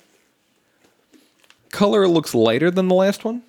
Color 1.70 2.08
looks 2.08 2.34
lighter 2.34 2.70
than 2.70 2.88
the 2.88 2.94
last 2.94 3.24
one. 3.24 3.42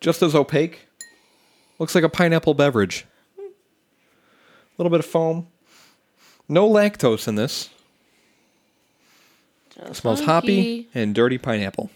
Just 0.00 0.22
as 0.22 0.34
opaque. 0.34 0.86
Looks 1.78 1.94
like 1.94 2.04
a 2.04 2.08
pineapple 2.08 2.54
beverage. 2.54 3.06
A 3.38 3.42
little 4.78 4.90
bit 4.90 5.00
of 5.00 5.06
foam. 5.06 5.48
No 6.48 6.68
lactose 6.68 7.28
in 7.28 7.34
this. 7.34 7.70
Just 9.74 10.00
Smells 10.00 10.24
hoppy 10.24 10.88
and 10.94 11.14
dirty 11.14 11.38
pineapple. 11.38 11.90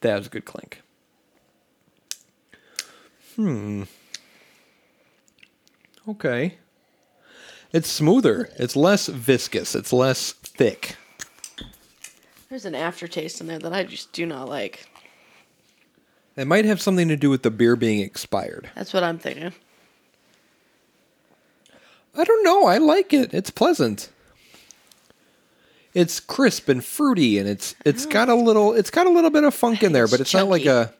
That 0.00 0.16
was 0.16 0.26
a 0.26 0.30
good 0.30 0.44
clink. 0.44 0.82
Hmm. 3.36 3.84
Okay. 6.08 6.56
It's 7.72 7.88
smoother. 7.88 8.50
It's 8.56 8.74
less 8.74 9.06
viscous. 9.06 9.74
It's 9.74 9.92
less 9.92 10.32
thick. 10.32 10.96
There's 12.50 12.64
an 12.64 12.74
aftertaste 12.74 13.40
in 13.40 13.46
there 13.46 13.60
that 13.60 13.72
I 13.72 13.84
just 13.84 14.12
do 14.12 14.26
not 14.26 14.48
like. 14.48 14.88
It 16.36 16.48
might 16.48 16.64
have 16.64 16.82
something 16.82 17.06
to 17.06 17.16
do 17.16 17.30
with 17.30 17.44
the 17.44 17.50
beer 17.50 17.76
being 17.76 18.00
expired. 18.00 18.70
That's 18.74 18.92
what 18.92 19.04
I'm 19.04 19.18
thinking. 19.18 19.52
I 22.16 22.24
don't 22.24 22.44
know. 22.44 22.66
I 22.66 22.78
like 22.78 23.12
it. 23.12 23.32
It's 23.32 23.50
pleasant. 23.50 24.10
It's 25.94 26.18
crisp 26.18 26.68
and 26.68 26.84
fruity, 26.84 27.38
and 27.38 27.48
it's 27.48 27.76
it's 27.84 28.04
oh. 28.04 28.10
got 28.10 28.28
a 28.28 28.34
little 28.34 28.72
it's 28.74 28.90
got 28.90 29.06
a 29.06 29.10
little 29.10 29.30
bit 29.30 29.44
of 29.44 29.54
funk 29.54 29.84
in 29.84 29.92
there, 29.92 30.08
but 30.08 30.20
it's 30.20 30.34
not 30.34 30.48
like 30.48 30.66
a. 30.66 30.92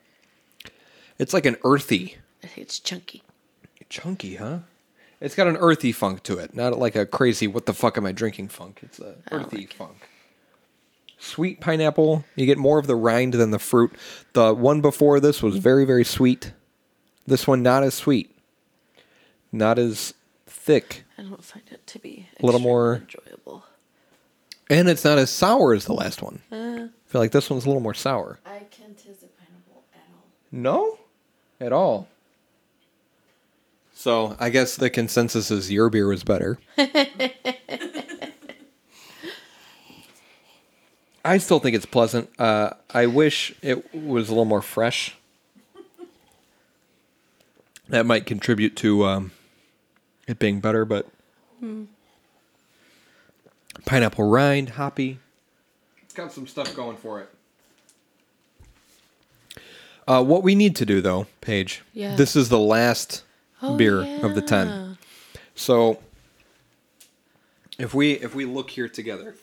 It's 1.19 1.33
like 1.33 1.45
an 1.45 1.57
earthy, 1.63 2.17
I 2.43 2.47
think 2.47 2.65
it's 2.65 2.79
chunky. 2.79 3.21
chunky, 3.89 4.35
huh? 4.35 4.59
It's 5.19 5.35
got 5.35 5.47
an 5.47 5.57
earthy 5.57 5.91
funk 5.91 6.23
to 6.23 6.39
it, 6.39 6.55
not 6.55 6.79
like 6.79 6.95
a 6.95 7.05
crazy 7.05 7.45
"what 7.47 7.65
the 7.65 7.73
fuck 7.73 7.97
am 7.97 8.05
I 8.05 8.11
drinking" 8.11 8.47
funk. 8.47 8.79
It's 8.81 8.99
a 8.99 9.15
earthy 9.31 9.57
like 9.57 9.79
it. 9.79 9.95
Funk. 11.21 11.31
Sweet 11.35 11.61
pineapple. 11.61 12.25
You 12.35 12.45
get 12.45 12.57
more 12.57 12.79
of 12.79 12.87
the 12.87 12.95
rind 12.95 13.33
than 13.33 13.51
the 13.51 13.59
fruit. 13.59 13.93
The 14.33 14.53
one 14.53 14.81
before 14.81 15.19
this 15.19 15.41
was 15.43 15.57
very 15.57 15.85
very 15.85 16.03
sweet. 16.03 16.51
This 17.27 17.45
one 17.47 17.61
not 17.63 17.83
as 17.83 17.93
sweet, 17.93 18.35
not 19.51 19.77
as 19.77 20.13
thick. 20.47 21.03
I 21.17 21.21
don't 21.23 21.43
find 21.43 21.65
it 21.71 21.85
to 21.87 21.99
be 21.99 22.27
A 22.39 22.45
little 22.45 22.59
more- 22.61 22.95
enjoyable. 22.95 23.63
And 24.69 24.87
it's 24.89 25.03
not 25.03 25.17
as 25.17 25.29
sour 25.29 25.73
as 25.73 25.83
the 25.85 25.93
last 25.93 26.21
one. 26.21 26.41
Uh, 26.51 26.55
I 26.55 26.89
feel 27.07 27.19
like 27.21 27.31
this 27.31 27.49
one's 27.49 27.65
a 27.65 27.67
little 27.67 27.81
more 27.81 27.93
sour. 27.93 28.39
I 28.45 28.59
can't 28.71 28.97
taste 28.97 29.19
the 29.21 29.27
pineapple 29.27 29.83
at 29.93 29.99
all. 30.13 30.23
No? 30.51 30.97
At 31.59 31.73
all. 31.73 32.07
So 33.93 34.35
I 34.39 34.49
guess 34.49 34.77
the 34.77 34.89
consensus 34.89 35.51
is 35.51 35.71
your 35.71 35.89
beer 35.89 36.07
was 36.07 36.23
better. 36.23 36.57
I 41.23 41.37
still 41.37 41.59
think 41.59 41.75
it's 41.75 41.85
pleasant. 41.85 42.29
Uh, 42.39 42.71
I 42.89 43.05
wish 43.05 43.53
it 43.61 43.93
was 43.93 44.29
a 44.29 44.31
little 44.31 44.45
more 44.45 44.61
fresh. 44.61 45.15
That 47.89 48.05
might 48.05 48.25
contribute 48.25 48.75
to 48.77 49.05
um, 49.05 49.31
it 50.27 50.39
being 50.39 50.61
better, 50.61 50.85
but 50.85 51.07
pineapple 53.85 54.27
rind, 54.29 54.71
hoppy. 54.71 55.19
It's 56.01 56.13
got 56.13 56.31
some 56.31 56.47
stuff 56.47 56.75
going 56.75 56.97
for 56.97 57.19
it. 57.21 57.29
Uh, 60.07 60.23
what 60.23 60.41
we 60.41 60.55
need 60.55 60.75
to 60.77 60.85
do, 60.85 61.01
though, 61.01 61.27
Paige, 61.41 61.83
Yeah. 61.93 62.15
this 62.15 62.35
is 62.35 62.49
the 62.49 62.59
last 62.59 63.23
oh, 63.61 63.77
beer 63.77 64.01
of 64.23 64.35
the 64.35 64.41
ten. 64.41 64.67
yeah. 64.67 64.93
So, 65.53 65.99
if 67.77 67.93
we 67.93 68.13
if 68.13 68.33
we 68.33 68.45
look 68.45 68.69
here 68.71 68.89
together 68.89 69.35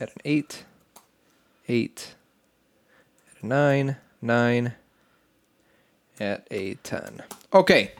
at 0.00 0.10
an 0.10 0.20
eight, 0.24 0.64
eight, 1.68 2.14
at 3.30 3.42
a 3.42 3.46
nine, 3.46 3.96
nine, 4.20 4.74
at 6.20 6.46
a 6.50 6.74
ten. 6.76 7.22
Okay, 7.52 7.92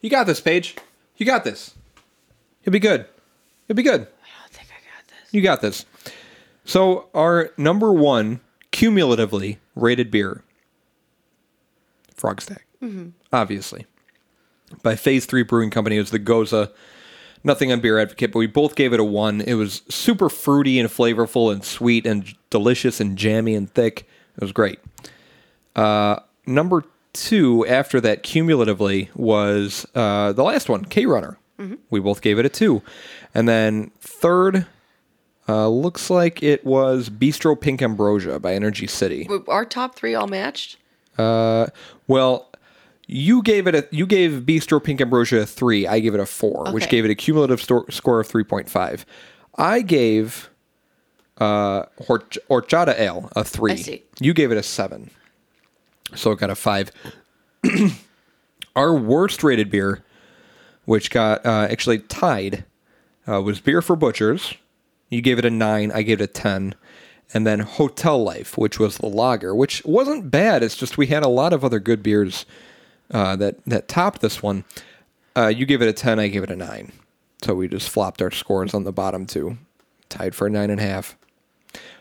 you 0.00 0.10
got 0.10 0.26
this, 0.26 0.40
Paige. 0.40 0.76
You 1.16 1.26
got 1.26 1.44
this. 1.44 1.74
You'll 2.62 2.72
be 2.72 2.78
good. 2.78 3.06
You'll 3.66 3.76
be 3.76 3.82
good. 3.82 4.02
I 4.02 4.40
don't 4.40 4.50
think 4.52 4.68
I 4.68 4.80
got 4.96 5.08
this. 5.08 5.32
You 5.34 5.42
got 5.42 5.60
this. 5.60 5.86
So 6.64 7.08
our 7.14 7.50
number 7.56 7.92
one 7.92 8.40
cumulatively 8.72 9.58
rated 9.74 10.10
beer, 10.10 10.42
Frogstack, 12.16 12.60
mm-hmm. 12.82 13.10
obviously, 13.32 13.86
by 14.82 14.96
Phase 14.96 15.26
Three 15.26 15.42
Brewing 15.42 15.70
Company, 15.70 15.96
is 15.96 16.10
the 16.10 16.18
Goza. 16.18 16.72
Nothing 17.46 17.70
on 17.70 17.78
Beer 17.78 18.00
Advocate, 18.00 18.32
but 18.32 18.40
we 18.40 18.48
both 18.48 18.74
gave 18.74 18.92
it 18.92 18.98
a 18.98 19.04
one. 19.04 19.40
It 19.40 19.54
was 19.54 19.82
super 19.88 20.28
fruity 20.28 20.80
and 20.80 20.88
flavorful 20.88 21.52
and 21.52 21.64
sweet 21.64 22.04
and 22.04 22.34
delicious 22.50 23.00
and 23.00 23.16
jammy 23.16 23.54
and 23.54 23.70
thick. 23.70 24.08
It 24.36 24.40
was 24.42 24.50
great. 24.50 24.80
Uh, 25.76 26.18
number 26.44 26.82
two 27.12 27.64
after 27.66 28.00
that 28.00 28.24
cumulatively 28.24 29.10
was 29.14 29.86
uh, 29.94 30.32
the 30.32 30.42
last 30.42 30.68
one, 30.68 30.86
K 30.86 31.06
Runner. 31.06 31.38
We 31.88 32.00
both 32.00 32.20
gave 32.20 32.38
it 32.40 32.44
a 32.44 32.48
two. 32.48 32.82
And 33.32 33.48
then 33.48 33.92
third, 34.00 34.66
uh, 35.48 35.68
looks 35.68 36.10
like 36.10 36.42
it 36.42 36.66
was 36.66 37.08
Bistro 37.08 37.58
Pink 37.58 37.80
Ambrosia 37.80 38.40
by 38.40 38.54
Energy 38.54 38.88
City. 38.88 39.28
Our 39.46 39.64
top 39.64 39.94
three 39.94 40.16
all 40.16 40.26
matched. 40.26 40.78
Uh, 41.16 41.68
well, 42.08 42.50
you 43.06 43.42
gave 43.42 43.66
it 43.66 43.74
a 43.74 43.88
you 43.90 44.06
gave 44.06 44.42
Bistro 44.42 44.82
Pink 44.82 45.00
Ambrosia 45.00 45.40
a 45.40 45.46
three. 45.46 45.86
I 45.86 46.00
gave 46.00 46.14
it 46.14 46.20
a 46.20 46.26
four, 46.26 46.72
which 46.72 46.88
gave 46.88 47.04
it 47.04 47.10
a 47.10 47.14
cumulative 47.14 47.60
sto- 47.62 47.86
score 47.90 48.20
of 48.20 48.26
three 48.26 48.44
point 48.44 48.68
five. 48.68 49.06
I 49.56 49.82
gave 49.82 50.50
uh, 51.38 51.84
Horch- 52.00 52.38
Horchata 52.50 52.98
Ale 52.98 53.30
a 53.36 53.44
three. 53.44 53.72
I 53.72 53.76
see. 53.76 54.02
You 54.20 54.34
gave 54.34 54.50
it 54.50 54.58
a 54.58 54.62
seven, 54.62 55.10
so 56.14 56.32
it 56.32 56.38
got 56.38 56.50
a 56.50 56.54
five. 56.56 56.90
Our 58.76 58.94
worst 58.94 59.42
rated 59.42 59.70
beer, 59.70 60.04
which 60.84 61.10
got 61.10 61.44
uh, 61.46 61.68
actually 61.70 62.00
tied, 62.00 62.64
uh, 63.26 63.40
was 63.40 63.60
Beer 63.60 63.80
for 63.80 63.96
Butchers. 63.96 64.54
You 65.08 65.22
gave 65.22 65.38
it 65.38 65.44
a 65.44 65.50
nine. 65.50 65.92
I 65.92 66.02
gave 66.02 66.20
it 66.20 66.24
a 66.24 66.26
ten. 66.26 66.74
And 67.34 67.44
then 67.46 67.60
Hotel 67.60 68.22
Life, 68.22 68.56
which 68.56 68.78
was 68.78 68.98
the 68.98 69.06
lager, 69.08 69.52
which 69.54 69.84
wasn't 69.84 70.30
bad. 70.30 70.62
It's 70.62 70.76
just 70.76 70.96
we 70.96 71.08
had 71.08 71.24
a 71.24 71.28
lot 71.28 71.52
of 71.52 71.64
other 71.64 71.80
good 71.80 72.00
beers 72.02 72.46
uh, 73.10 73.36
that 73.36 73.64
that 73.66 73.88
topped 73.88 74.20
this 74.20 74.42
one. 74.42 74.64
Uh, 75.36 75.48
you 75.48 75.66
give 75.66 75.82
it 75.82 75.88
a 75.88 75.92
ten. 75.92 76.18
I 76.18 76.28
gave 76.28 76.42
it 76.42 76.50
a 76.50 76.56
nine. 76.56 76.92
So 77.42 77.54
we 77.54 77.68
just 77.68 77.90
flopped 77.90 78.22
our 78.22 78.30
scores 78.30 78.74
on 78.74 78.84
the 78.84 78.92
bottom 78.92 79.26
two, 79.26 79.58
tied 80.08 80.34
for 80.34 80.46
a 80.46 80.50
nine 80.50 80.70
and 80.70 80.80
a 80.80 80.82
half. 80.82 81.16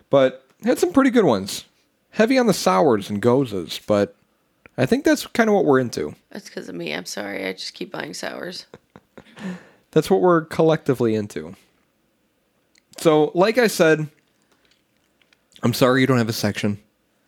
But 0.09 0.45
had 0.63 0.79
some 0.79 0.93
pretty 0.93 1.09
good 1.09 1.25
ones. 1.25 1.65
Heavy 2.11 2.37
on 2.37 2.47
the 2.47 2.53
sours 2.53 3.09
and 3.09 3.21
gozas, 3.21 3.81
but 3.85 4.15
I 4.77 4.85
think 4.85 5.03
that's 5.03 5.27
kind 5.27 5.49
of 5.49 5.55
what 5.55 5.65
we're 5.65 5.79
into. 5.79 6.15
That's 6.29 6.47
because 6.47 6.69
of 6.69 6.75
me. 6.75 6.93
I'm 6.93 7.05
sorry. 7.05 7.45
I 7.45 7.53
just 7.53 7.73
keep 7.73 7.91
buying 7.91 8.13
sours. 8.13 8.65
That's 9.91 10.09
what 10.09 10.21
we're 10.21 10.45
collectively 10.45 11.15
into. 11.15 11.55
So, 12.97 13.31
like 13.33 13.57
I 13.57 13.67
said, 13.67 14.07
I'm 15.63 15.73
sorry 15.73 16.01
you 16.01 16.07
don't 16.07 16.17
have 16.17 16.29
a 16.29 16.33
section 16.33 16.79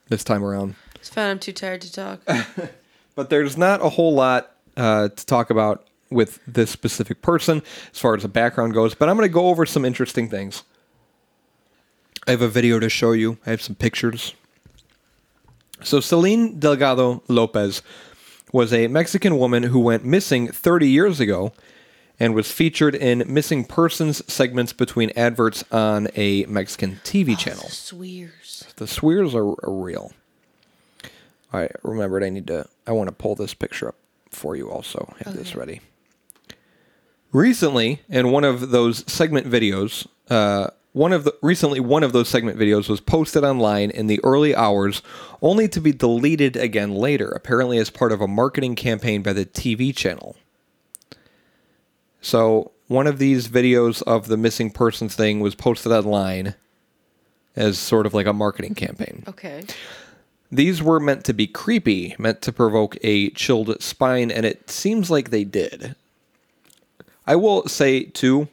this 0.09 0.23
time 0.23 0.43
around, 0.43 0.75
It's 0.95 1.09
fine. 1.09 1.29
I'm 1.29 1.39
too 1.39 1.53
tired 1.53 1.81
to 1.81 1.91
talk. 1.91 2.21
but 3.17 3.31
there's 3.31 3.57
not 3.57 3.83
a 3.83 3.89
whole 3.89 4.13
lot 4.13 4.55
uh, 4.77 5.09
to 5.09 5.25
talk 5.25 5.49
about 5.49 5.85
with 6.11 6.39
this 6.45 6.69
specific 6.69 7.21
person 7.23 7.63
as 7.91 7.99
far 7.99 8.15
as 8.15 8.21
the 8.21 8.29
background 8.29 8.75
goes. 8.75 8.93
But 8.93 9.09
I'm 9.09 9.17
going 9.17 9.27
to 9.27 9.33
go 9.33 9.47
over 9.47 9.65
some 9.65 9.83
interesting 9.83 10.29
things. 10.29 10.63
I 12.27 12.31
have 12.31 12.43
a 12.43 12.47
video 12.47 12.79
to 12.79 12.89
show 12.89 13.13
you. 13.13 13.39
I 13.45 13.49
have 13.49 13.61
some 13.61 13.73
pictures. 13.73 14.35
So, 15.81 15.99
Selene 15.99 16.59
Delgado 16.59 17.23
Lopez 17.27 17.81
was 18.53 18.71
a 18.71 18.87
Mexican 18.87 19.37
woman 19.39 19.63
who 19.63 19.79
went 19.79 20.05
missing 20.05 20.47
30 20.47 20.87
years 20.87 21.19
ago 21.19 21.53
and 22.19 22.35
was 22.35 22.51
featured 22.51 22.93
in 22.93 23.23
missing 23.27 23.65
persons 23.65 24.21
segments 24.31 24.73
between 24.73 25.11
adverts 25.15 25.63
on 25.71 26.07
a 26.15 26.45
Mexican 26.45 26.99
TV 27.03 27.37
channel. 27.37 27.63
The 27.63 27.71
Swears. 27.71 28.73
The 28.75 28.87
swears 28.87 29.33
are, 29.33 29.47
are 29.47 29.73
real. 29.73 30.13
I 31.51 31.69
remembered 31.81 32.23
I 32.23 32.29
need 32.29 32.47
to 32.47 32.67
I 32.87 32.91
want 32.91 33.09
to 33.09 33.15
pull 33.15 33.35
this 33.35 33.53
picture 33.53 33.89
up 33.89 33.95
for 34.29 34.55
you 34.55 34.71
also. 34.71 35.13
Have 35.25 35.35
this 35.35 35.55
ready. 35.55 35.81
Recently, 37.31 38.01
in 38.09 38.31
one 38.31 38.43
of 38.43 38.69
those 38.69 39.03
segment 39.11 39.47
videos, 39.47 40.07
uh, 40.29 40.67
one 40.93 41.13
of 41.13 41.25
the 41.25 41.35
recently 41.43 41.79
one 41.79 42.03
of 42.03 42.13
those 42.13 42.29
segment 42.29 42.57
videos 42.57 42.89
was 42.89 43.01
posted 43.01 43.43
online 43.43 43.91
in 43.91 44.07
the 44.07 44.19
early 44.23 44.55
hours, 44.55 45.01
only 45.41 45.67
to 45.67 45.79
be 45.79 45.91
deleted 45.91 46.55
again 46.55 46.95
later, 46.95 47.29
apparently 47.29 47.77
as 47.77 47.89
part 47.89 48.11
of 48.11 48.21
a 48.21 48.27
marketing 48.27 48.75
campaign 48.75 49.21
by 49.21 49.33
the 49.33 49.45
TV 49.45 49.95
channel. 49.95 50.35
So 52.21 52.71
one 52.87 53.05
of 53.05 53.19
these 53.19 53.47
videos 53.47 54.01
of 54.03 54.27
the 54.27 54.37
missing 54.37 54.71
persons 54.71 55.15
thing 55.15 55.39
was 55.39 55.53
posted 55.53 55.91
online 55.91 56.55
as 57.55 57.77
sort 57.77 58.05
of 58.05 58.13
like 58.13 58.25
a 58.25 58.33
marketing 58.33 58.75
campaign. 58.75 59.23
Okay. 59.27 59.63
These 60.51 60.81
were 60.81 60.99
meant 60.99 61.25
to 61.25 61.33
be 61.33 61.47
creepy, 61.47 62.15
meant 62.17 62.41
to 62.43 62.53
provoke 62.53 62.97
a 63.03 63.29
chilled 63.31 63.81
spine, 63.81 64.31
and 64.31 64.45
it 64.45 64.69
seems 64.69 65.11
like 65.11 65.29
they 65.29 65.43
did. 65.43 65.95
I 67.25 67.35
will 67.35 67.67
say, 67.67 68.03
too, 68.03 68.47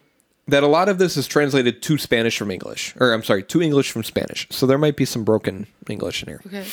that 0.47 0.63
a 0.63 0.67
lot 0.67 0.89
of 0.89 0.97
this 0.97 1.15
is 1.15 1.27
translated 1.27 1.81
to 1.81 1.97
Spanish 1.97 2.37
from 2.37 2.51
English. 2.51 2.93
Or, 2.99 3.13
I'm 3.13 3.23
sorry, 3.23 3.43
to 3.43 3.61
English 3.61 3.91
from 3.91 4.03
Spanish. 4.03 4.47
So 4.51 4.65
there 4.65 4.77
might 4.77 4.97
be 4.97 5.05
some 5.05 5.23
broken 5.23 5.67
English 5.89 6.21
in 6.21 6.29
here. 6.29 6.41
Okay. 6.45 6.65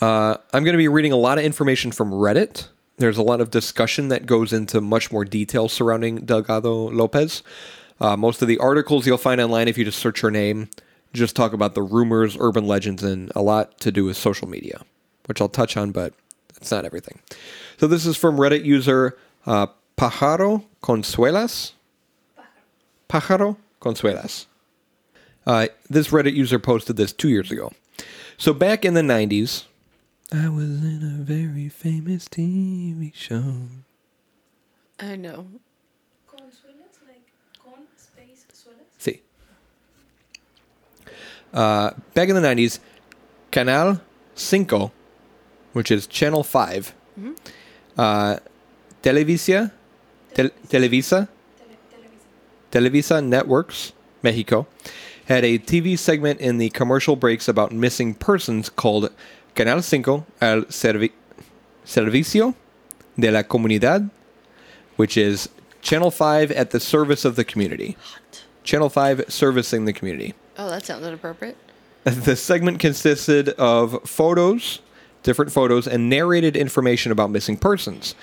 Uh, 0.00 0.36
I'm 0.54 0.64
going 0.64 0.72
to 0.72 0.78
be 0.78 0.88
reading 0.88 1.12
a 1.12 1.16
lot 1.16 1.36
of 1.38 1.44
information 1.44 1.92
from 1.92 2.10
Reddit. 2.10 2.68
There's 2.96 3.18
a 3.18 3.22
lot 3.22 3.40
of 3.40 3.50
discussion 3.50 4.08
that 4.08 4.26
goes 4.26 4.52
into 4.52 4.80
much 4.80 5.12
more 5.12 5.24
detail 5.24 5.68
surrounding 5.68 6.24
Delgado 6.24 6.90
Lopez. 6.90 7.42
Uh, 8.00 8.16
most 8.16 8.40
of 8.42 8.48
the 8.48 8.58
articles 8.58 9.06
you'll 9.06 9.18
find 9.18 9.40
online, 9.40 9.68
if 9.68 9.76
you 9.76 9.84
just 9.84 9.98
search 9.98 10.22
her 10.22 10.30
name, 10.30 10.70
just 11.12 11.36
talk 11.36 11.52
about 11.52 11.74
the 11.74 11.82
rumors, 11.82 12.36
urban 12.40 12.66
legends, 12.66 13.02
and 13.02 13.30
a 13.34 13.42
lot 13.42 13.78
to 13.80 13.92
do 13.92 14.04
with 14.04 14.16
social 14.16 14.48
media, 14.48 14.82
which 15.26 15.40
I'll 15.40 15.48
touch 15.48 15.76
on, 15.76 15.92
but 15.92 16.14
it's 16.56 16.70
not 16.70 16.84
everything. 16.84 17.20
So 17.78 17.86
this 17.86 18.06
is 18.06 18.16
from 18.16 18.36
Reddit 18.36 18.64
user 18.64 19.18
uh, 19.46 19.66
Pajaro 19.96 20.64
Consuelas. 20.82 21.72
Pájaro 23.08 23.56
Consuelas. 23.80 24.46
Uh, 25.46 25.66
this 25.90 26.08
Reddit 26.08 26.34
user 26.34 26.58
posted 26.58 26.96
this 26.96 27.12
two 27.12 27.28
years 27.28 27.50
ago. 27.50 27.72
So 28.38 28.52
back 28.52 28.84
in 28.84 28.94
the 28.94 29.02
90s, 29.02 29.64
I 30.32 30.48
was 30.48 30.82
in 30.82 31.02
a 31.02 31.22
very 31.22 31.68
famous 31.68 32.26
TV 32.26 33.12
show. 33.14 33.54
I 34.98 35.16
know. 35.16 35.46
Consuelas, 36.26 36.96
like 37.06 37.30
con 37.62 37.86
space 37.96 38.46
suelas. 38.54 38.86
See. 38.98 39.20
Uh, 41.52 41.90
back 42.14 42.28
in 42.28 42.34
the 42.34 42.40
90s, 42.40 42.78
Canal 43.50 44.00
Cinco, 44.34 44.92
which 45.72 45.90
is 45.90 46.06
Channel 46.06 46.42
5, 46.42 46.94
uh, 47.98 48.36
Televisa, 49.02 49.70
Tel- 50.32 50.50
Televisa, 50.68 51.28
Tele, 51.58 51.76
televisa. 51.90 52.10
Televisa 52.70 53.24
Networks, 53.24 53.92
Mexico, 54.22 54.66
had 55.26 55.44
a 55.44 55.58
TV 55.58 55.98
segment 55.98 56.40
in 56.40 56.58
the 56.58 56.70
commercial 56.70 57.16
breaks 57.16 57.48
about 57.48 57.70
missing 57.72 58.14
persons 58.14 58.68
called 58.70 59.10
Canal 59.54 59.82
Cinco 59.82 60.26
al 60.40 60.62
Servi- 60.70 61.12
Servicio 61.84 62.54
de 63.18 63.30
la 63.30 63.42
Comunidad, 63.42 64.10
which 64.96 65.16
is 65.16 65.48
Channel 65.82 66.10
5 66.10 66.50
at 66.52 66.70
the 66.70 66.80
service 66.80 67.24
of 67.24 67.36
the 67.36 67.44
community. 67.44 67.96
Channel 68.64 68.88
5 68.88 69.24
servicing 69.28 69.84
the 69.84 69.92
community. 69.92 70.34
Oh, 70.58 70.68
that 70.70 70.84
sounds 70.84 71.06
inappropriate. 71.06 71.56
The 72.04 72.34
segment 72.34 72.80
consisted 72.80 73.50
of 73.50 74.02
photos, 74.04 74.80
different 75.22 75.52
photos, 75.52 75.86
and 75.86 76.10
narrated 76.10 76.56
information 76.56 77.12
about 77.12 77.30
missing 77.30 77.56
persons. 77.56 78.16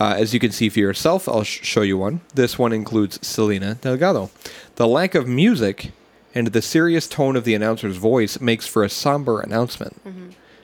Uh, 0.00 0.14
as 0.16 0.32
you 0.32 0.38
can 0.38 0.52
see 0.52 0.68
for 0.68 0.78
yourself, 0.78 1.28
I'll 1.28 1.42
sh- 1.42 1.58
show 1.64 1.82
you 1.82 1.98
one. 1.98 2.20
This 2.34 2.58
one 2.60 2.72
includes 2.72 3.18
Selena 3.26 3.74
Delgado. 3.74 4.30
The 4.76 4.86
lack 4.86 5.16
of 5.16 5.26
music 5.26 5.90
and 6.32 6.48
the 6.48 6.62
serious 6.62 7.08
tone 7.08 7.34
of 7.34 7.42
the 7.42 7.54
announcer's 7.54 7.96
voice 7.96 8.40
makes 8.40 8.68
for 8.68 8.84
a 8.84 8.88
somber 8.88 9.40
announcement. 9.40 10.00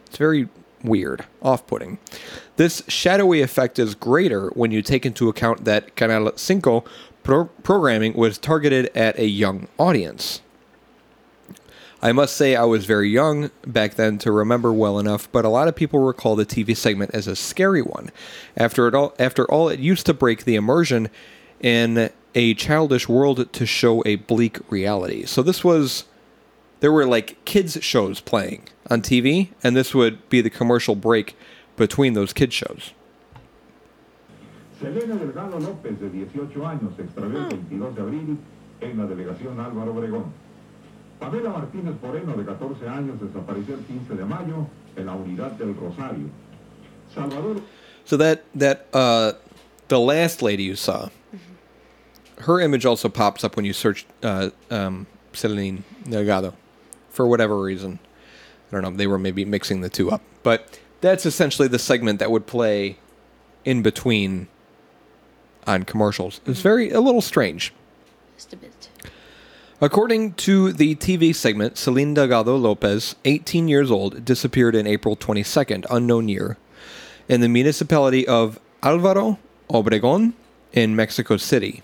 It's 0.07 0.17
very 0.17 0.49
weird, 0.85 1.25
off 1.43 1.67
putting. 1.67 1.99
This 2.57 2.85
shadowy 2.87 3.41
effect 3.43 3.81
is 3.81 3.97
greater 3.97 4.51
when 4.51 4.71
you 4.71 4.81
take 4.81 5.05
into 5.05 5.29
account 5.29 5.65
that 5.65 5.97
Canal 5.97 6.31
5 6.31 6.63
pro- 7.25 7.47
programming 7.65 8.13
was 8.13 8.39
targeted 8.39 8.97
at 8.97 9.19
a 9.19 9.27
young 9.27 9.67
audience. 9.77 10.41
I 12.05 12.13
must 12.13 12.37
say 12.37 12.55
I 12.55 12.65
was 12.65 12.85
very 12.85 13.09
young 13.09 13.51
back 13.67 13.95
then 13.95 14.19
to 14.19 14.31
remember 14.31 14.75
well 14.75 14.99
enough, 14.99 15.33
but 15.33 15.47
a 15.47 15.49
lot 15.49 15.69
of 15.69 15.75
people 15.75 16.01
recall 16.01 16.37
the 16.37 16.45
TV 16.45 16.77
segment 16.77 17.13
as 17.15 17.27
a 17.27 17.35
scary 17.35 17.81
one. 17.81 18.11
After 18.59 18.87
it 18.87 18.95
all, 18.95 19.15
after 19.19 19.51
all, 19.51 19.71
it 19.71 19.81
used 19.81 20.05
to 20.05 20.13
break 20.13 20.45
the 20.45 20.55
immersion 20.55 21.09
in 21.63 22.11
a 22.35 22.53
childish 22.53 23.09
world 23.09 23.51
to 23.51 23.65
show 23.65 24.03
a 24.05 24.17
bleak 24.17 24.59
reality. 24.71 25.25
So 25.25 25.43
this 25.43 25.65
was 25.65 26.05
there 26.81 26.93
were 26.93 27.07
like 27.07 27.43
kids 27.47 27.83
shows 27.83 28.21
playing 28.21 28.69
on 28.91 29.01
TV, 29.01 29.49
and 29.63 29.75
this 29.75 29.95
would 29.95 30.29
be 30.29 30.43
the 30.43 30.51
commercial 30.51 30.95
break 30.95 31.35
between 31.77 32.13
those 32.13 32.35
kids 32.35 32.53
shows. 32.53 32.93
Selena 34.79 35.15
Delgado 35.15 35.59
López, 35.59 35.99
de 35.99 36.11
18 36.11 36.67
años, 36.67 36.95
se 36.97 37.05
extravió 37.05 37.39
el 37.39 37.45
hmm. 37.47 37.71
22 37.71 37.95
de 37.95 38.03
abril 38.03 38.39
en 38.83 38.99
la 38.99 39.07
delegación 39.07 39.59
Álvaro 39.59 39.93
Obregón. 39.93 40.44
Pamela 41.21 41.51
Martínez 41.51 41.95
Moreno, 42.03 42.37
de 42.37 42.45
14 42.45 42.89
años, 42.89 43.21
desapareció 43.21 43.75
el 43.75 43.85
15 43.85 44.15
de 44.15 44.25
mayo 44.25 44.67
en 44.97 45.07
la 45.07 45.15
unidad 45.15 45.53
del 45.53 45.75
Rosario. 45.75 46.31
Salvador 47.15 47.63
So 48.05 48.17
that 48.19 48.45
that 48.55 48.87
uh, 48.93 49.33
the 49.89 49.99
last 49.99 50.43
lady 50.43 50.65
you 50.65 50.77
saw, 50.77 51.09
her 52.41 52.61
image 52.61 52.85
also 52.85 53.09
pops 53.09 53.45
up 53.45 53.57
when 53.57 53.65
you 53.65 53.73
search 53.73 54.05
uh, 54.23 54.51
um, 54.71 55.07
Selene 55.33 55.85
Delgado, 56.09 56.55
for 57.09 57.27
whatever 57.27 57.59
reason. 57.59 57.99
I 58.71 58.75
don't 58.75 58.83
know. 58.83 58.91
They 58.91 59.07
were 59.07 59.19
maybe 59.19 59.45
mixing 59.45 59.81
the 59.81 59.89
two 59.89 60.11
up, 60.11 60.21
but 60.43 60.79
that's 61.01 61.25
essentially 61.25 61.69
the 61.69 61.79
segment 61.79 62.19
that 62.19 62.31
would 62.31 62.47
play 62.47 62.99
in 63.65 63.83
between 63.83 64.49
on 65.67 65.85
commercials. 65.85 66.41
It's 66.45 66.61
very 66.61 66.91
a 66.91 67.01
little 67.01 67.23
strange. 67.23 67.73
Just 68.37 68.53
a 68.53 68.57
bit. 68.57 68.89
According 69.85 70.33
to 70.49 70.73
the 70.73 70.95
TV 70.95 71.35
segment, 71.35 71.77
Selene 71.77 72.15
Delgado 72.15 72.57
Lopez, 72.57 73.17
18 73.27 73.69
years 73.69 73.91
old, 73.91 74.25
disappeared 74.25 74.75
in 74.75 74.87
April 74.87 75.15
22nd, 75.15 75.85
unknown 75.91 76.27
year, 76.27 76.57
in 77.29 77.43
the 77.43 77.51
municipality 77.51 78.27
of 78.27 78.59
Alvaro 78.83 79.39
Obregón 79.69 80.33
in 80.73 80.97
Mexico 80.97 81.37
City. 81.37 81.83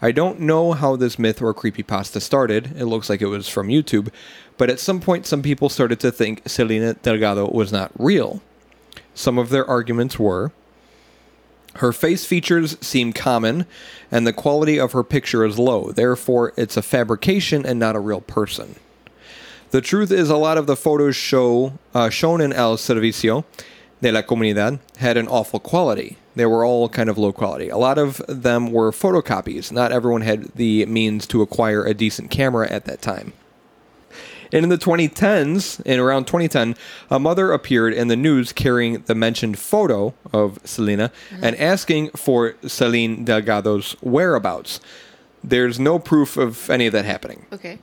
I 0.00 0.12
don't 0.12 0.38
know 0.38 0.74
how 0.74 0.94
this 0.94 1.18
myth 1.18 1.42
or 1.42 1.52
creepypasta 1.52 2.22
started. 2.22 2.70
It 2.76 2.84
looks 2.84 3.10
like 3.10 3.20
it 3.20 3.26
was 3.26 3.48
from 3.48 3.66
YouTube, 3.66 4.12
but 4.56 4.70
at 4.70 4.78
some 4.78 5.00
point, 5.00 5.26
some 5.26 5.42
people 5.42 5.68
started 5.68 5.98
to 5.98 6.12
think 6.12 6.48
Selena 6.48 6.94
Delgado 6.94 7.50
was 7.50 7.72
not 7.72 7.90
real. 7.98 8.42
Some 9.12 9.38
of 9.38 9.48
their 9.48 9.68
arguments 9.68 10.20
were 10.20 10.52
her 11.76 11.92
face 11.92 12.24
features 12.24 12.76
seem 12.80 13.12
common, 13.12 13.66
and 14.10 14.26
the 14.26 14.32
quality 14.32 14.78
of 14.78 14.92
her 14.92 15.02
picture 15.02 15.44
is 15.44 15.58
low. 15.58 15.90
Therefore, 15.90 16.52
it's 16.56 16.76
a 16.76 16.82
fabrication 16.82 17.66
and 17.66 17.78
not 17.78 17.96
a 17.96 18.00
real 18.00 18.20
person. 18.20 18.76
The 19.70 19.80
truth 19.80 20.12
is, 20.12 20.30
a 20.30 20.36
lot 20.36 20.56
of 20.56 20.66
the 20.66 20.76
photos 20.76 21.16
show 21.16 21.72
uh, 21.94 22.08
shown 22.08 22.40
in 22.40 22.52
El 22.52 22.76
Servicio 22.76 23.44
de 24.00 24.12
la 24.12 24.22
Comunidad 24.22 24.78
had 24.98 25.16
an 25.16 25.26
awful 25.26 25.58
quality. 25.58 26.16
They 26.36 26.46
were 26.46 26.64
all 26.64 26.88
kind 26.88 27.08
of 27.08 27.18
low 27.18 27.32
quality. 27.32 27.68
A 27.68 27.76
lot 27.76 27.98
of 27.98 28.22
them 28.28 28.70
were 28.70 28.92
photocopies. 28.92 29.72
Not 29.72 29.92
everyone 29.92 30.22
had 30.22 30.44
the 30.54 30.84
means 30.86 31.26
to 31.28 31.42
acquire 31.42 31.84
a 31.84 31.94
decent 31.94 32.30
camera 32.30 32.70
at 32.70 32.84
that 32.84 33.02
time. 33.02 33.32
And 34.52 34.64
in 34.64 34.68
the 34.68 34.78
2010s, 34.78 35.80
in 35.84 35.98
around 35.98 36.26
2010, 36.26 36.76
a 37.10 37.18
mother 37.18 37.52
appeared 37.52 37.92
in 37.92 38.08
the 38.08 38.16
news 38.16 38.52
carrying 38.52 39.02
the 39.02 39.14
mentioned 39.14 39.58
photo 39.58 40.14
of 40.32 40.58
Selena 40.64 41.10
mm-hmm. 41.30 41.44
and 41.44 41.56
asking 41.56 42.10
for 42.10 42.56
Selene 42.66 43.24
Delgado's 43.24 43.96
whereabouts. 44.00 44.80
There's 45.42 45.78
no 45.78 45.98
proof 45.98 46.36
of 46.36 46.70
any 46.70 46.86
of 46.86 46.92
that 46.92 47.04
happening. 47.04 47.46
Okay. 47.52 47.78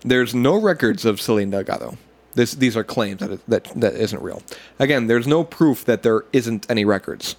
There's 0.00 0.34
no 0.34 0.56
records 0.60 1.04
of 1.04 1.20
Selene 1.20 1.50
Delgado. 1.50 1.96
This, 2.34 2.52
these 2.52 2.76
are 2.76 2.84
claims 2.84 3.20
that, 3.20 3.46
that 3.46 3.64
that 3.80 3.94
isn't 3.94 4.22
real. 4.22 4.42
Again, 4.78 5.06
there's 5.06 5.26
no 5.26 5.42
proof 5.42 5.84
that 5.86 6.02
there 6.02 6.24
isn't 6.32 6.66
any 6.70 6.84
records. 6.84 7.34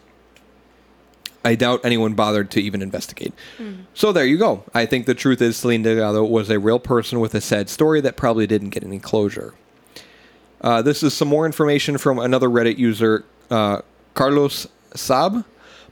I 1.46 1.56
doubt 1.56 1.82
anyone 1.84 2.14
bothered 2.14 2.52
to 2.52 2.62
even 2.62 2.82
investigate. 2.82 3.34
So 3.94 4.12
there 4.12 4.26
you 4.26 4.38
go. 4.38 4.64
I 4.74 4.86
think 4.86 5.06
the 5.06 5.16
truth 5.16 5.42
is 5.42 5.56
Selene 5.58 5.84
Delgado 5.84 6.24
was 6.26 6.50
a 6.50 6.60
real 6.60 6.80
person 6.80 7.20
with 7.20 7.34
a 7.36 7.42
sad 7.42 7.70
story 7.70 8.02
that 8.02 8.18
probably 8.18 8.48
didn't 8.48 8.72
get 8.72 8.84
any 8.84 9.00
closure. 9.00 9.54
Uh, 10.60 10.82
this 10.82 11.04
is 11.04 11.14
some 11.14 11.28
more 11.28 11.46
information 11.46 11.98
from 11.98 12.20
another 12.20 12.50
Reddit 12.50 12.78
user, 12.78 13.24
uh, 13.50 13.82
Carlos 14.14 14.68
Saab, 14.92 15.46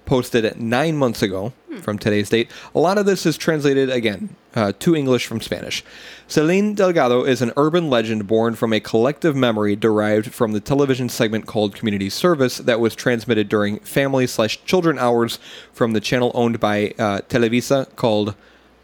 posted 0.05 0.45
it 0.45 0.59
nine 0.59 0.97
months 0.97 1.21
ago 1.21 1.53
from 1.81 1.97
today's 1.97 2.29
date. 2.29 2.49
A 2.73 2.79
lot 2.79 2.97
of 2.97 3.05
this 3.05 3.25
is 3.25 3.37
translated 3.37 3.89
again 3.89 4.35
uh, 4.55 4.71
to 4.79 4.95
English 4.95 5.25
from 5.25 5.41
Spanish. 5.41 5.83
Selene 6.27 6.73
Delgado 6.73 7.23
is 7.23 7.43
an 7.43 7.53
urban 7.55 7.87
legend 7.87 8.25
born 8.25 8.55
from 8.55 8.73
a 8.73 8.79
collective 8.79 9.35
memory 9.35 9.75
derived 9.75 10.33
from 10.33 10.53
the 10.53 10.59
television 10.59 11.07
segment 11.07 11.45
called 11.45 11.75
Community 11.75 12.09
Service 12.09 12.57
that 12.57 12.79
was 12.79 12.95
transmitted 12.95 13.47
during 13.47 13.77
family 13.81 14.25
slash 14.25 14.63
children 14.63 14.97
hours 14.97 15.37
from 15.71 15.93
the 15.93 16.01
channel 16.01 16.31
owned 16.33 16.59
by 16.59 16.95
uh, 16.97 17.21
Televisa 17.29 17.95
called 17.95 18.33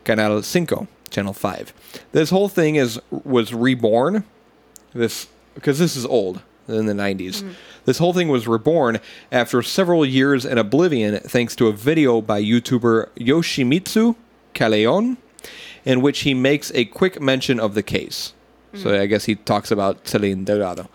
Canal 0.03 0.43
Cinco, 0.43 0.87
Channel 1.09 1.33
Five. 1.33 1.73
This 2.11 2.29
whole 2.29 2.47
thing 2.47 2.75
is 2.75 3.01
was 3.09 3.55
reborn 3.55 4.23
this 4.93 5.27
because 5.55 5.79
this 5.79 5.95
is 5.95 6.05
old 6.05 6.41
in 6.67 6.85
the 6.85 6.93
90s. 6.93 7.43
This 7.85 7.97
whole 7.97 8.13
thing 8.13 8.27
was 8.27 8.47
reborn 8.47 8.99
after 9.31 9.63
several 9.63 10.05
years 10.05 10.45
in 10.45 10.59
oblivion 10.59 11.19
thanks 11.21 11.55
to 11.55 11.67
a 11.67 11.73
video 11.73 12.21
by 12.21 12.41
YouTuber 12.41 13.09
Yoshimitsu 13.17 14.15
Kaleon 14.53 15.17
in 15.85 16.01
which 16.01 16.19
he 16.21 16.33
makes 16.33 16.71
a 16.73 16.85
quick 16.85 17.21
mention 17.21 17.59
of 17.59 17.73
the 17.73 17.83
case. 17.83 18.33
So 18.73 18.89
hmm. 18.89 19.01
I 19.01 19.05
guess 19.05 19.25
he 19.25 19.35
talks 19.35 19.71
about 19.71 20.07
Selene 20.07 20.45
Delgado. 20.45 20.89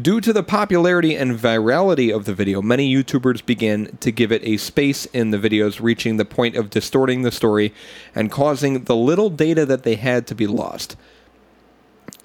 Due 0.00 0.20
to 0.20 0.32
the 0.32 0.42
popularity 0.42 1.14
and 1.14 1.38
virality 1.38 2.14
of 2.14 2.24
the 2.24 2.34
video, 2.34 2.60
many 2.60 2.92
YouTubers 2.92 3.46
began 3.46 3.96
to 4.00 4.10
give 4.10 4.32
it 4.32 4.42
a 4.42 4.56
space 4.56 5.06
in 5.06 5.30
the 5.30 5.38
videos, 5.38 5.80
reaching 5.80 6.16
the 6.16 6.24
point 6.24 6.56
of 6.56 6.68
distorting 6.68 7.22
the 7.22 7.30
story 7.30 7.72
and 8.12 8.28
causing 8.28 8.84
the 8.84 8.96
little 8.96 9.30
data 9.30 9.64
that 9.64 9.84
they 9.84 9.94
had 9.94 10.26
to 10.26 10.34
be 10.34 10.48
lost. 10.48 10.96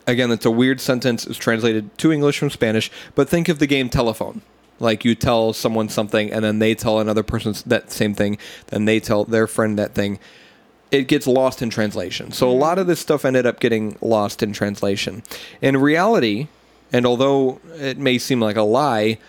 Again, 0.07 0.31
that's 0.31 0.47
a 0.47 0.51
weird 0.51 0.81
sentence. 0.81 1.27
It's 1.27 1.37
translated 1.37 1.95
to 1.99 2.11
English 2.11 2.39
from 2.39 2.49
Spanish, 2.49 2.89
but 3.13 3.29
think 3.29 3.47
of 3.47 3.59
the 3.59 3.67
game 3.67 3.89
telephone. 3.89 4.41
Like 4.79 5.05
you 5.05 5.13
tell 5.13 5.53
someone 5.53 5.89
something, 5.89 6.31
and 6.31 6.43
then 6.43 6.57
they 6.57 6.73
tell 6.73 6.99
another 6.99 7.21
person 7.21 7.53
that 7.67 7.91
same 7.91 8.15
thing, 8.15 8.39
then 8.67 8.85
they 8.85 8.99
tell 8.99 9.25
their 9.25 9.45
friend 9.45 9.77
that 9.77 9.93
thing. 9.93 10.17
It 10.91 11.07
gets 11.07 11.27
lost 11.27 11.61
in 11.61 11.69
translation. 11.69 12.31
So 12.31 12.49
a 12.49 12.53
lot 12.53 12.79
of 12.79 12.87
this 12.87 12.99
stuff 12.99 13.23
ended 13.23 13.45
up 13.45 13.59
getting 13.59 13.97
lost 14.01 14.41
in 14.41 14.53
translation. 14.53 15.23
In 15.61 15.77
reality, 15.77 16.47
and 16.91 17.05
although 17.05 17.59
it 17.75 17.97
may 17.97 18.17
seem 18.17 18.39
like 18.39 18.55
a 18.55 18.63
lie, 18.63 19.19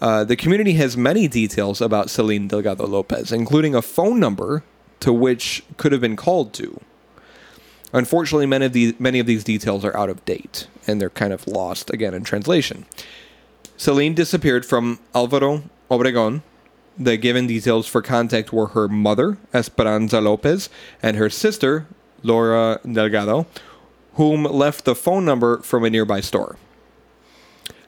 uh, 0.00 0.24
the 0.24 0.36
community 0.36 0.74
has 0.74 0.96
many 0.96 1.26
details 1.26 1.80
about 1.80 2.10
Selene 2.10 2.46
Delgado 2.46 2.86
Lopez, 2.86 3.32
including 3.32 3.74
a 3.74 3.82
phone 3.82 4.20
number 4.20 4.62
to 5.00 5.12
which 5.12 5.64
could 5.76 5.92
have 5.92 6.00
been 6.00 6.16
called 6.16 6.52
to. 6.54 6.80
Unfortunately, 7.92 8.46
many 8.46 8.66
of 8.66 8.72
these 8.72 9.00
many 9.00 9.18
of 9.18 9.26
these 9.26 9.42
details 9.44 9.84
are 9.84 9.96
out 9.96 10.10
of 10.10 10.24
date 10.24 10.66
and 10.86 11.00
they're 11.00 11.10
kind 11.10 11.32
of 11.32 11.46
lost 11.46 11.90
again 11.90 12.14
in 12.14 12.22
translation. 12.22 12.84
Selene 13.76 14.14
disappeared 14.14 14.66
from 14.66 14.98
Alvaro 15.14 15.62
Obregon. 15.90 16.42
The 16.98 17.16
given 17.16 17.46
details 17.46 17.86
for 17.86 18.02
contact 18.02 18.52
were 18.52 18.68
her 18.68 18.88
mother, 18.88 19.38
Esperanza 19.54 20.20
Lopez, 20.20 20.68
and 21.02 21.16
her 21.16 21.30
sister, 21.30 21.86
Laura 22.22 22.80
Delgado, 22.90 23.46
whom 24.14 24.44
left 24.44 24.84
the 24.84 24.96
phone 24.96 25.24
number 25.24 25.58
from 25.58 25.84
a 25.84 25.90
nearby 25.90 26.20
store. 26.20 26.56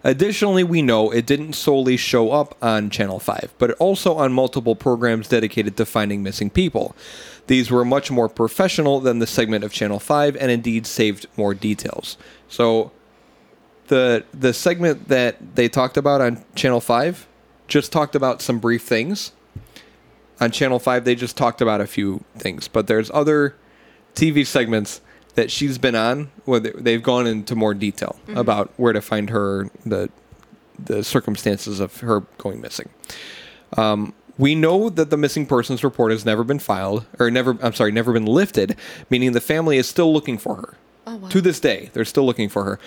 Additionally, 0.03 0.65
we 0.65 0.81
know 0.81 1.11
it 1.11 1.27
didn't 1.27 1.53
solely 1.53 1.97
show 1.97 2.31
up 2.31 2.57
on 2.63 2.89
Channel 2.89 3.19
5, 3.19 3.55
but 3.59 3.73
also 3.73 4.15
on 4.15 4.33
multiple 4.33 4.75
programs 4.75 5.29
dedicated 5.29 5.77
to 5.77 5.85
finding 5.85 6.23
missing 6.23 6.49
people. 6.49 6.95
These 7.49 7.71
were 7.71 7.85
much 7.85 8.11
more 8.11 8.29
professional 8.29 9.01
than 9.01 9.19
the 9.19 9.27
segment 9.27 9.65
of 9.65 9.73
Channel 9.73 9.99
5 9.99 10.37
and 10.37 10.51
indeed 10.51 10.87
saved 10.87 11.27
more 11.37 11.53
details. 11.53 12.17
So 12.49 12.93
the 13.89 14.25
the 14.33 14.55
segment 14.55 15.09
that 15.09 15.57
they 15.57 15.69
talked 15.69 15.97
about 15.97 16.21
on 16.21 16.45
Channel 16.55 16.81
5 16.81 17.27
just 17.71 17.91
talked 17.93 18.15
about 18.15 18.43
some 18.43 18.59
brief 18.59 18.83
things. 18.83 19.33
On 20.41 20.51
Channel 20.51 20.79
5 20.79 21.05
they 21.05 21.15
just 21.15 21.37
talked 21.37 21.63
about 21.63 21.81
a 21.81 21.87
few 21.87 22.25
things, 22.37 22.69
but 22.69 22.87
there's 22.87 23.11
other 23.15 23.55
TV 24.15 24.45
segments 24.47 25.01
that 25.37 25.51
she's 25.51 25.79
been 25.79 25.95
on 25.95 26.31
where 26.45 26.61
they- 26.61 26.73
they've 26.77 27.03
gone 27.03 27.27
into 27.27 27.55
more 27.55 27.73
detail 27.73 28.19
about 28.35 28.71
where 28.77 28.93
to 28.93 29.01
find 29.01 29.31
her 29.31 29.71
the 29.87 30.11
the 30.83 31.05
circumstances 31.05 31.79
of 31.79 31.99
her 32.01 32.21
going 32.39 32.59
missing. 32.59 32.89
Um, 33.77 34.15
we 34.39 34.55
know 34.55 34.89
that 34.89 35.11
the 35.11 35.19
missing 35.19 35.45
persons 35.45 35.85
report 35.85 36.11
has 36.11 36.25
never 36.25 36.43
been 36.43 36.59
filed 36.59 37.05
or 37.19 37.31
never 37.31 37.59
I'm 37.63 37.75
sorry, 37.75 37.93
never 37.93 38.15
been 38.15 38.25
lifted, 38.25 38.77
meaning 39.11 39.33
the 39.33 39.43
family 39.43 39.77
is 39.77 39.87
still 39.87 40.11
looking 40.13 40.39
for 40.39 40.57
her. 40.57 40.75
Oh, 41.07 41.17
wow. 41.17 41.29
To 41.29 41.41
this 41.41 41.61
day, 41.61 41.91
they're 41.93 42.05
still 42.05 42.25
looking 42.25 42.49
for 42.49 42.65
her. 42.65 42.79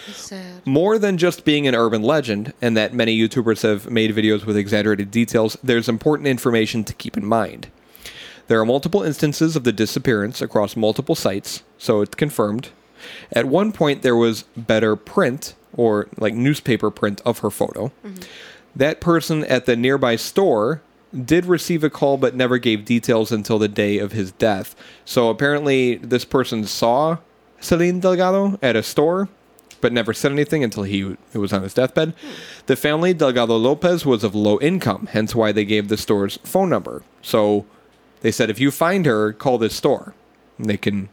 More 0.66 0.98
than 1.00 1.18
just 1.18 1.46
being 1.46 1.68
an 1.68 1.76
urban 1.76 2.04
legend, 2.04 2.54
and 2.62 2.78
that 2.78 2.94
many 2.94 3.18
YouTubers 3.18 3.64
have 3.64 3.90
made 3.90 4.16
videos 4.16 4.46
with 4.46 4.56
exaggerated 4.56 5.12
details, 5.12 5.58
there's 5.64 5.90
important 5.90 6.28
information 6.28 6.84
to 6.84 6.94
keep 6.94 7.18
in 7.18 7.26
mind. 7.26 7.68
There 8.48 8.60
are 8.60 8.66
multiple 8.66 9.04
instances 9.04 9.56
of 9.56 9.64
the 9.64 9.72
disappearance 9.72 10.42
across 10.42 10.76
multiple 10.76 11.16
sites, 11.16 11.64
so 11.78 12.02
it's 12.02 12.16
confirmed. 12.16 12.70
At 13.32 13.46
one 13.46 13.72
point, 13.72 14.02
there 14.02 14.16
was 14.16 14.44
better 14.56 14.96
print, 14.96 15.56
or 15.74 16.08
like 16.18 16.34
newspaper 16.34 16.92
print, 16.92 17.22
of 17.26 17.40
her 17.40 17.50
photo. 17.50 17.92
Mm-hmm. 18.06 18.22
That 18.76 19.02
person 19.02 19.44
at 19.46 19.66
the 19.66 19.76
nearby 19.76 20.16
store 20.16 20.82
did 21.14 21.46
receive 21.46 21.84
a 21.84 21.90
call 21.90 22.18
but 22.18 22.36
never 22.36 22.58
gave 22.58 22.86
details 22.86 23.32
until 23.32 23.60
the 23.60 23.68
day 23.68 24.00
of 24.00 24.14
his 24.14 24.32
death. 24.32 24.76
So 25.06 25.30
apparently, 25.30 25.96
this 25.96 26.26
person 26.26 26.64
saw 26.66 27.18
Selene 27.64 28.02
Delgado 28.02 28.60
at 28.62 28.76
a 28.76 28.84
store, 28.84 29.30
but 29.80 29.94
never 29.94 30.14
said 30.14 30.34
anything 30.34 30.64
until 30.64 30.84
he 30.84 31.16
was 31.34 31.54
on 31.54 31.64
his 31.64 31.74
deathbed. 31.74 32.14
The 32.66 32.76
family 32.76 33.14
Delgado 33.14 33.56
Lopez 33.56 34.06
was 34.06 34.24
of 34.24 34.36
low 34.36 34.60
income, 34.60 35.08
hence 35.12 35.34
why 35.34 35.52
they 35.54 35.66
gave 35.66 35.88
the 35.88 35.98
store's 35.98 36.38
phone 36.44 36.70
number. 36.70 37.04
So 37.22 37.66
they 38.22 38.32
said, 38.32 38.50
if 38.50 38.60
you 38.60 38.70
find 38.70 39.06
her, 39.06 39.32
call 39.32 39.58
this 39.58 39.76
store. 39.76 40.14
And 40.58 40.70
they 40.70 40.78
can 40.78 41.08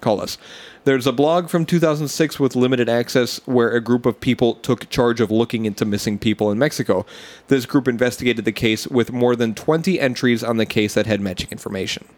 call 0.00 0.20
us. 0.20 0.38
There's 0.84 1.06
a 1.06 1.12
blog 1.12 1.48
from 1.48 1.64
2006 1.64 2.40
with 2.40 2.56
limited 2.56 2.88
access 2.88 3.40
where 3.46 3.70
a 3.70 3.80
group 3.80 4.04
of 4.04 4.18
people 4.18 4.54
took 4.54 4.90
charge 4.90 5.20
of 5.20 5.30
looking 5.30 5.64
into 5.64 5.84
missing 5.84 6.18
people 6.18 6.50
in 6.50 6.58
Mexico. 6.58 7.06
This 7.48 7.66
group 7.66 7.86
investigated 7.86 8.44
the 8.44 8.52
case 8.52 8.88
with 8.88 9.12
more 9.12 9.36
than 9.36 9.54
20 9.54 10.00
entries 10.00 10.42
on 10.42 10.56
the 10.56 10.66
case 10.66 10.94
that 10.94 11.06
had 11.06 11.20
matching 11.20 11.50
information. 11.50 12.08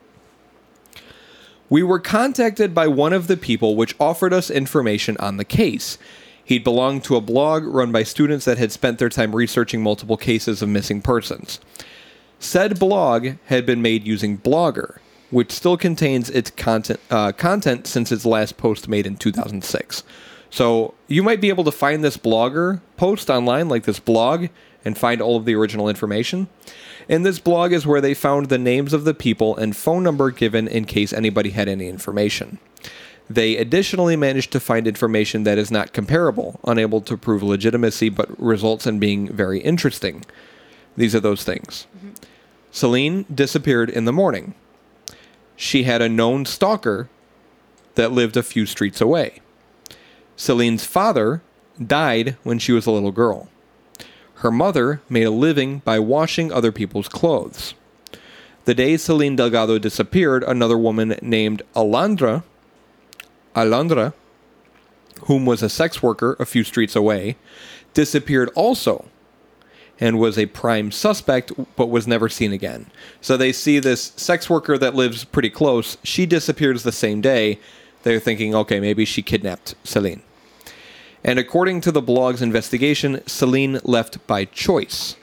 We 1.74 1.82
were 1.82 1.98
contacted 1.98 2.72
by 2.72 2.86
one 2.86 3.12
of 3.12 3.26
the 3.26 3.36
people 3.36 3.74
which 3.74 3.96
offered 3.98 4.32
us 4.32 4.48
information 4.48 5.16
on 5.16 5.38
the 5.38 5.44
case. 5.44 5.98
He'd 6.44 6.62
belonged 6.62 7.02
to 7.02 7.16
a 7.16 7.20
blog 7.20 7.64
run 7.64 7.90
by 7.90 8.04
students 8.04 8.44
that 8.44 8.58
had 8.58 8.70
spent 8.70 9.00
their 9.00 9.08
time 9.08 9.34
researching 9.34 9.82
multiple 9.82 10.16
cases 10.16 10.62
of 10.62 10.68
missing 10.68 11.02
persons. 11.02 11.58
Said 12.38 12.78
blog 12.78 13.30
had 13.46 13.66
been 13.66 13.82
made 13.82 14.06
using 14.06 14.38
Blogger, 14.38 14.98
which 15.30 15.50
still 15.50 15.76
contains 15.76 16.30
its 16.30 16.48
content 16.48 17.00
uh, 17.10 17.32
content 17.32 17.88
since 17.88 18.12
its 18.12 18.24
last 18.24 18.56
post 18.56 18.86
made 18.86 19.04
in 19.04 19.16
2006. 19.16 20.04
So 20.50 20.94
you 21.08 21.24
might 21.24 21.40
be 21.40 21.48
able 21.48 21.64
to 21.64 21.72
find 21.72 22.04
this 22.04 22.16
blogger 22.16 22.82
post 22.96 23.28
online, 23.28 23.68
like 23.68 23.82
this 23.82 23.98
blog, 23.98 24.46
and 24.84 24.96
find 24.96 25.20
all 25.20 25.36
of 25.36 25.44
the 25.44 25.56
original 25.56 25.88
information. 25.88 26.46
And 27.08 27.24
this 27.24 27.38
blog 27.38 27.72
is 27.72 27.86
where 27.86 28.00
they 28.00 28.14
found 28.14 28.48
the 28.48 28.58
names 28.58 28.92
of 28.92 29.04
the 29.04 29.14
people 29.14 29.56
and 29.56 29.76
phone 29.76 30.02
number 30.02 30.30
given 30.30 30.66
in 30.66 30.84
case 30.84 31.12
anybody 31.12 31.50
had 31.50 31.68
any 31.68 31.88
information. 31.88 32.58
They 33.28 33.56
additionally 33.56 34.16
managed 34.16 34.52
to 34.52 34.60
find 34.60 34.86
information 34.86 35.44
that 35.44 35.58
is 35.58 35.70
not 35.70 35.92
comparable, 35.92 36.60
unable 36.64 37.00
to 37.02 37.16
prove 37.16 37.42
legitimacy, 37.42 38.10
but 38.10 38.38
results 38.40 38.86
in 38.86 38.98
being 38.98 39.28
very 39.28 39.60
interesting. 39.60 40.24
These 40.96 41.14
are 41.14 41.20
those 41.20 41.44
things. 41.44 41.86
Mm-hmm. 41.96 42.10
Selene 42.70 43.24
disappeared 43.32 43.88
in 43.88 44.04
the 44.04 44.12
morning. 44.12 44.54
She 45.56 45.84
had 45.84 46.02
a 46.02 46.08
known 46.08 46.44
stalker 46.44 47.08
that 47.94 48.12
lived 48.12 48.36
a 48.36 48.42
few 48.42 48.66
streets 48.66 49.00
away. 49.00 49.40
Selene's 50.36 50.84
father 50.84 51.42
died 51.84 52.36
when 52.42 52.58
she 52.58 52.72
was 52.72 52.86
a 52.86 52.90
little 52.90 53.12
girl. 53.12 53.48
Her 54.44 54.50
mother 54.50 55.00
made 55.08 55.24
a 55.24 55.30
living 55.30 55.78
by 55.86 55.98
washing 55.98 56.52
other 56.52 56.70
people's 56.70 57.08
clothes. 57.08 57.72
The 58.66 58.74
day 58.74 58.98
Selene 58.98 59.36
Delgado 59.36 59.78
disappeared, 59.78 60.44
another 60.44 60.76
woman 60.76 61.16
named 61.22 61.62
Alandra, 61.74 62.42
Alandra, 63.56 64.12
whom 65.22 65.46
was 65.46 65.62
a 65.62 65.70
sex 65.70 66.02
worker 66.02 66.36
a 66.38 66.44
few 66.44 66.62
streets 66.62 66.94
away, 66.94 67.36
disappeared 67.94 68.50
also 68.54 69.06
and 69.98 70.18
was 70.18 70.36
a 70.36 70.44
prime 70.44 70.90
suspect 70.90 71.50
but 71.74 71.88
was 71.88 72.06
never 72.06 72.28
seen 72.28 72.52
again. 72.52 72.90
So 73.22 73.38
they 73.38 73.50
see 73.50 73.78
this 73.78 74.12
sex 74.18 74.50
worker 74.50 74.76
that 74.76 74.94
lives 74.94 75.24
pretty 75.24 75.48
close. 75.48 75.96
She 76.02 76.26
disappears 76.26 76.82
the 76.82 76.92
same 76.92 77.22
day. 77.22 77.60
They're 78.02 78.20
thinking, 78.20 78.54
okay, 78.54 78.78
maybe 78.78 79.06
she 79.06 79.22
kidnapped 79.22 79.74
Selene. 79.84 80.22
And 81.24 81.38
according 81.38 81.80
to 81.82 81.92
the 81.92 82.02
blog's 82.02 82.42
investigation, 82.42 83.26
Selene 83.26 83.80
left 83.82 84.24
by 84.26 84.44
choice. 84.44 85.16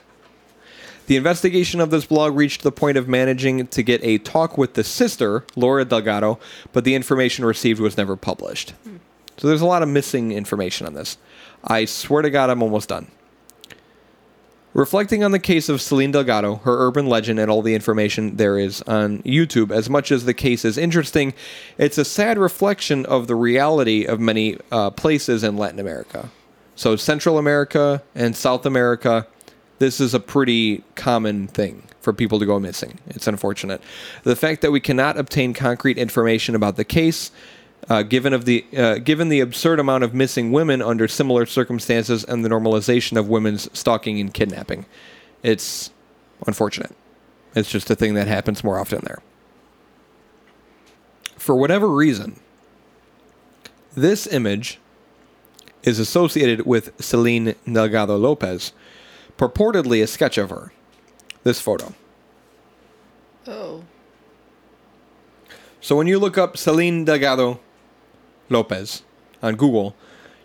The 1.06 1.16
investigation 1.16 1.80
of 1.80 1.90
this 1.90 2.06
blog 2.06 2.36
reached 2.36 2.62
the 2.62 2.72
point 2.72 2.96
of 2.96 3.08
managing 3.08 3.66
to 3.68 3.82
get 3.82 4.02
a 4.02 4.18
talk 4.18 4.58
with 4.58 4.74
the 4.74 4.84
sister, 4.84 5.44
Laura 5.54 5.84
Delgado, 5.84 6.38
but 6.72 6.84
the 6.84 6.94
information 6.94 7.44
received 7.44 7.80
was 7.80 7.96
never 7.96 8.16
published. 8.16 8.70
Hmm. 8.84 8.96
So 9.36 9.48
there's 9.48 9.60
a 9.60 9.66
lot 9.66 9.82
of 9.82 9.88
missing 9.88 10.32
information 10.32 10.86
on 10.86 10.94
this. 10.94 11.18
I 11.64 11.84
swear 11.84 12.22
to 12.22 12.30
God, 12.30 12.50
I'm 12.50 12.62
almost 12.62 12.88
done. 12.88 13.08
Reflecting 14.74 15.22
on 15.22 15.32
the 15.32 15.38
case 15.38 15.68
of 15.68 15.82
Selene 15.82 16.12
Delgado, 16.12 16.56
her 16.56 16.86
urban 16.86 17.06
legend, 17.06 17.38
and 17.38 17.50
all 17.50 17.60
the 17.60 17.74
information 17.74 18.36
there 18.36 18.58
is 18.58 18.80
on 18.82 19.18
YouTube, 19.18 19.70
as 19.70 19.90
much 19.90 20.10
as 20.10 20.24
the 20.24 20.32
case 20.32 20.64
is 20.64 20.78
interesting, 20.78 21.34
it's 21.76 21.98
a 21.98 22.06
sad 22.06 22.38
reflection 22.38 23.04
of 23.04 23.26
the 23.26 23.34
reality 23.34 24.06
of 24.06 24.18
many 24.18 24.56
uh, 24.70 24.88
places 24.90 25.44
in 25.44 25.58
Latin 25.58 25.78
America. 25.78 26.30
So, 26.74 26.96
Central 26.96 27.36
America 27.36 28.02
and 28.14 28.34
South 28.34 28.64
America, 28.64 29.26
this 29.78 30.00
is 30.00 30.14
a 30.14 30.20
pretty 30.20 30.82
common 30.94 31.48
thing 31.48 31.82
for 32.00 32.14
people 32.14 32.38
to 32.38 32.46
go 32.46 32.58
missing. 32.58 32.98
It's 33.08 33.26
unfortunate. 33.26 33.82
The 34.24 34.36
fact 34.36 34.62
that 34.62 34.72
we 34.72 34.80
cannot 34.80 35.18
obtain 35.18 35.52
concrete 35.52 35.98
information 35.98 36.54
about 36.54 36.76
the 36.76 36.84
case 36.84 37.30
uh, 37.88 38.02
given 38.02 38.32
of 38.32 38.44
the 38.44 38.64
uh, 38.76 38.98
given 38.98 39.28
the 39.28 39.40
absurd 39.40 39.80
amount 39.80 40.04
of 40.04 40.14
missing 40.14 40.52
women 40.52 40.80
under 40.80 41.08
similar 41.08 41.46
circumstances 41.46 42.24
and 42.24 42.44
the 42.44 42.48
normalization 42.48 43.16
of 43.18 43.28
women's 43.28 43.68
stalking 43.76 44.20
and 44.20 44.32
kidnapping. 44.32 44.86
It's 45.42 45.90
unfortunate. 46.46 46.94
It's 47.54 47.70
just 47.70 47.90
a 47.90 47.96
thing 47.96 48.14
that 48.14 48.28
happens 48.28 48.64
more 48.64 48.78
often 48.78 49.00
there. 49.04 49.20
For 51.36 51.56
whatever 51.56 51.88
reason, 51.88 52.38
this 53.94 54.26
image 54.26 54.78
is 55.82 55.98
associated 55.98 56.64
with 56.64 56.92
Selene 57.02 57.56
Delgado 57.70 58.16
Lopez, 58.16 58.72
purportedly 59.36 60.02
a 60.02 60.06
sketch 60.06 60.38
of 60.38 60.50
her. 60.50 60.72
This 61.42 61.60
photo. 61.60 61.92
Oh. 63.48 63.82
So 65.80 65.96
when 65.96 66.06
you 66.06 66.20
look 66.20 66.38
up 66.38 66.56
Selene 66.56 67.04
Delgado 67.04 67.58
Lopez 68.52 69.02
on 69.42 69.56
Google, 69.56 69.94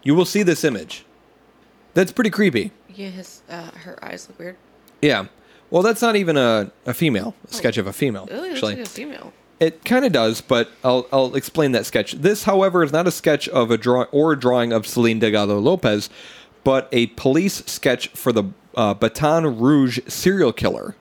you 0.03 0.15
will 0.15 0.25
see 0.25 0.43
this 0.43 0.63
image. 0.63 1.05
That's 1.93 2.11
pretty 2.11 2.29
creepy. 2.29 2.71
Yeah, 2.93 3.09
his 3.09 3.41
uh, 3.49 3.71
her 3.71 4.03
eyes 4.03 4.27
look 4.29 4.39
weird. 4.39 4.55
Yeah. 5.01 5.25
Well, 5.69 5.83
that's 5.83 6.01
not 6.01 6.15
even 6.15 6.37
a, 6.37 6.71
a 6.85 6.93
female, 6.93 7.35
a 7.49 7.53
sketch 7.53 7.77
of 7.77 7.87
a 7.87 7.93
female, 7.93 8.27
Oh, 8.31 8.49
actually. 8.49 8.75
like 8.77 8.85
a 8.85 8.89
female. 8.89 9.33
It 9.59 9.83
kind 9.83 10.05
of 10.05 10.11
does, 10.13 10.39
but 10.41 10.69
I'll 10.83 11.07
I'll 11.11 11.35
explain 11.35 11.73
that 11.73 11.85
sketch. 11.85 12.13
This, 12.13 12.43
however, 12.45 12.83
is 12.83 12.91
not 12.93 13.05
a 13.07 13.11
sketch 13.11 13.49
of 13.49 13.69
a 13.71 13.77
draw 13.77 14.03
or 14.11 14.33
a 14.33 14.39
drawing 14.39 14.71
of 14.71 14.87
Selene 14.87 15.19
Delgado 15.19 15.59
Lopez, 15.59 16.09
but 16.63 16.87
a 16.91 17.07
police 17.07 17.63
sketch 17.65 18.07
for 18.09 18.31
the 18.31 18.45
uh, 18.75 18.93
Baton 18.93 19.59
Rouge 19.59 19.99
serial 20.07 20.53
killer, 20.53 20.95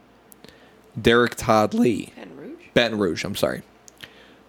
Derrick 1.00 1.34
Todd 1.36 1.74
Lee. 1.74 2.12
Baton 2.16 2.36
Rouge. 2.36 2.62
Baton 2.74 2.98
Rouge. 2.98 3.24
I'm 3.24 3.36
sorry. 3.36 3.62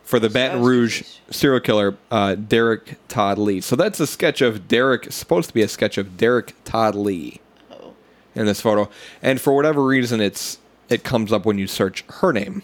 For 0.08 0.22
the 0.22 0.30
Baton 0.30 0.62
Rouge 0.64 1.03
serial 1.30 1.60
killer, 1.60 1.97
uh, 2.10 2.36
Derrick 2.36 2.97
Todd 3.10 3.38
Lee. 3.38 3.60
So 3.60 3.76
that's 3.76 3.99
a 3.99 4.08
sketch 4.08 4.39
of 4.41 4.66
Derrick. 4.70 5.12
Supposed 5.12 5.49
to 5.49 5.53
be 5.53 5.62
a 5.62 5.68
sketch 5.68 5.97
of 5.97 6.16
Derrick 6.16 6.53
Todd 6.64 6.95
Lee 6.95 7.41
Oh. 7.70 7.91
in 8.34 8.45
this 8.45 8.62
photo, 8.62 8.89
and 9.22 9.41
for 9.41 9.53
whatever 9.53 9.84
reason, 9.84 10.22
it's 10.22 10.60
it 10.88 11.03
comes 11.03 11.34
up 11.34 11.45
when 11.45 11.58
you 11.58 11.68
search 11.68 12.05
her 12.22 12.32
name. 12.32 12.64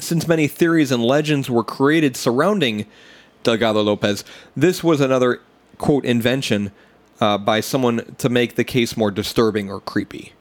Since 0.00 0.26
many 0.26 0.48
theories 0.48 0.90
and 0.90 1.04
legends 1.04 1.50
were 1.50 1.62
created 1.62 2.16
surrounding 2.16 2.86
Delgado 3.42 3.82
Lopez, 3.82 4.24
this 4.56 4.82
was 4.82 5.02
another 5.02 5.42
quote 5.76 6.06
invention 6.06 6.72
uh, 7.20 7.36
by 7.36 7.60
someone 7.60 8.14
to 8.16 8.30
make 8.30 8.54
the 8.54 8.64
case 8.64 8.96
more 8.96 9.10
disturbing 9.10 9.70
or 9.70 9.78
creepy. 9.78 10.32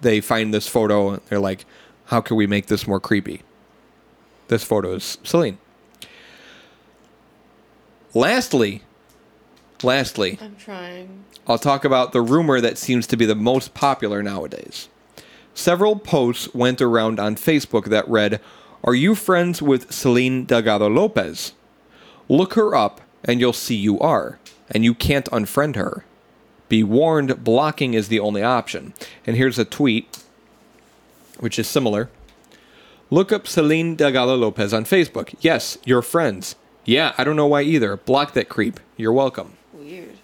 They 0.00 0.20
find 0.20 0.52
this 0.52 0.66
photo, 0.66 1.10
and 1.10 1.22
they're 1.28 1.38
like, 1.38 1.66
"How 2.06 2.20
can 2.20 2.36
we 2.36 2.48
make 2.48 2.66
this 2.66 2.84
more 2.88 2.98
creepy?" 2.98 3.42
This 4.48 4.64
photo 4.64 4.94
is 4.94 5.18
Selene. 5.22 5.58
Lastly, 8.12 8.82
lastly, 9.82 10.38
I'm 10.40 10.56
trying. 10.56 11.24
I'll 11.46 11.58
talk 11.58 11.84
about 11.84 12.12
the 12.12 12.22
rumor 12.22 12.60
that 12.60 12.78
seems 12.78 13.06
to 13.08 13.16
be 13.16 13.26
the 13.26 13.34
most 13.34 13.74
popular 13.74 14.22
nowadays. 14.22 14.88
Several 15.52 15.96
posts 15.96 16.52
went 16.54 16.80
around 16.80 17.20
on 17.20 17.36
Facebook 17.36 17.86
that 17.86 18.08
read, 18.08 18.40
Are 18.82 18.94
you 18.94 19.14
friends 19.14 19.60
with 19.62 19.92
Selene 19.92 20.44
Delgado 20.44 20.88
Lopez? 20.88 21.52
Look 22.28 22.54
her 22.54 22.74
up 22.74 23.00
and 23.24 23.40
you'll 23.40 23.52
see 23.52 23.74
you 23.74 23.98
are, 24.00 24.38
and 24.70 24.84
you 24.84 24.94
can't 24.94 25.30
unfriend 25.30 25.76
her. 25.76 26.04
Be 26.68 26.82
warned, 26.82 27.42
blocking 27.42 27.94
is 27.94 28.08
the 28.08 28.20
only 28.20 28.42
option. 28.42 28.94
And 29.26 29.36
here's 29.36 29.58
a 29.58 29.64
tweet, 29.64 30.22
which 31.38 31.58
is 31.58 31.66
similar. 31.66 32.10
Look 33.14 33.30
up 33.30 33.46
Selene 33.46 33.94
Delgado 33.94 34.34
Lopez 34.34 34.74
on 34.74 34.84
Facebook. 34.84 35.36
Yes, 35.38 35.78
you're 35.84 36.02
friends. 36.02 36.56
Yeah, 36.84 37.14
I 37.16 37.22
don't 37.22 37.36
know 37.36 37.46
why 37.46 37.62
either. 37.62 37.96
Block 37.96 38.32
that 38.32 38.48
creep. 38.48 38.80
You're 38.96 39.12
welcome. 39.12 39.52
Weird. 39.72 40.16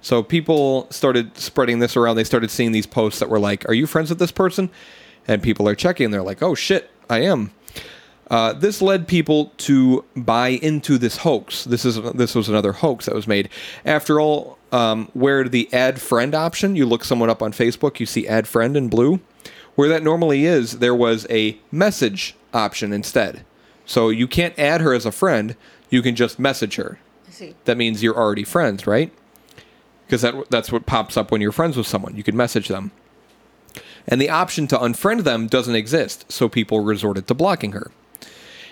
So 0.00 0.22
people 0.22 0.86
started 0.90 1.36
spreading 1.36 1.80
this 1.80 1.96
around. 1.96 2.14
They 2.14 2.22
started 2.22 2.52
seeing 2.52 2.70
these 2.70 2.86
posts 2.86 3.18
that 3.18 3.28
were 3.28 3.40
like, 3.40 3.68
"Are 3.68 3.74
you 3.74 3.84
friends 3.84 4.10
with 4.10 4.20
this 4.20 4.30
person?" 4.30 4.70
And 5.26 5.42
people 5.42 5.66
are 5.68 5.74
checking. 5.74 6.12
They're 6.12 6.22
like, 6.22 6.40
"Oh 6.40 6.54
shit, 6.54 6.88
I 7.08 7.22
am." 7.22 7.50
Uh, 8.30 8.52
this 8.52 8.80
led 8.80 9.08
people 9.08 9.52
to 9.56 10.04
buy 10.14 10.50
into 10.50 10.98
this 10.98 11.16
hoax. 11.16 11.64
This 11.64 11.84
is 11.84 12.00
this 12.14 12.36
was 12.36 12.48
another 12.48 12.74
hoax 12.74 13.06
that 13.06 13.14
was 13.16 13.26
made. 13.26 13.48
After 13.84 14.20
all, 14.20 14.56
um, 14.70 15.08
where 15.14 15.48
the 15.48 15.68
add 15.72 16.00
friend 16.00 16.32
option, 16.36 16.76
you 16.76 16.86
look 16.86 17.02
someone 17.02 17.28
up 17.28 17.42
on 17.42 17.52
Facebook, 17.52 17.98
you 17.98 18.06
see 18.06 18.28
add 18.28 18.46
friend 18.46 18.76
in 18.76 18.86
blue. 18.86 19.18
Where 19.74 19.88
that 19.88 20.02
normally 20.02 20.44
is, 20.44 20.78
there 20.78 20.94
was 20.94 21.26
a 21.30 21.58
message 21.70 22.34
option 22.52 22.92
instead. 22.92 23.44
So 23.86 24.08
you 24.08 24.28
can't 24.28 24.58
add 24.58 24.80
her 24.80 24.92
as 24.92 25.06
a 25.06 25.12
friend. 25.12 25.56
You 25.88 26.02
can 26.02 26.14
just 26.14 26.38
message 26.38 26.76
her 26.76 26.98
I 27.26 27.30
see. 27.30 27.54
that 27.64 27.76
means 27.76 28.02
you're 28.02 28.16
already 28.16 28.44
friends, 28.44 28.86
right? 28.86 29.12
Because 30.06 30.22
that 30.22 30.50
that's 30.50 30.72
what 30.72 30.86
pops 30.86 31.16
up 31.16 31.30
when 31.30 31.40
you're 31.40 31.52
friends 31.52 31.76
with 31.76 31.86
someone. 31.86 32.16
You 32.16 32.22
can 32.22 32.36
message 32.36 32.68
them. 32.68 32.90
And 34.06 34.20
the 34.20 34.30
option 34.30 34.66
to 34.68 34.78
unfriend 34.78 35.24
them 35.24 35.46
doesn't 35.46 35.74
exist, 35.74 36.30
so 36.30 36.48
people 36.48 36.80
resorted 36.80 37.26
to 37.28 37.34
blocking 37.34 37.72
her. 37.72 37.90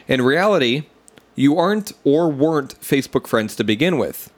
In 0.08 0.22
reality, 0.22 0.86
you 1.34 1.58
aren't 1.58 1.92
or 2.02 2.28
weren't 2.28 2.80
Facebook 2.80 3.26
friends 3.26 3.54
to 3.56 3.64
begin 3.64 3.98
with. 3.98 4.32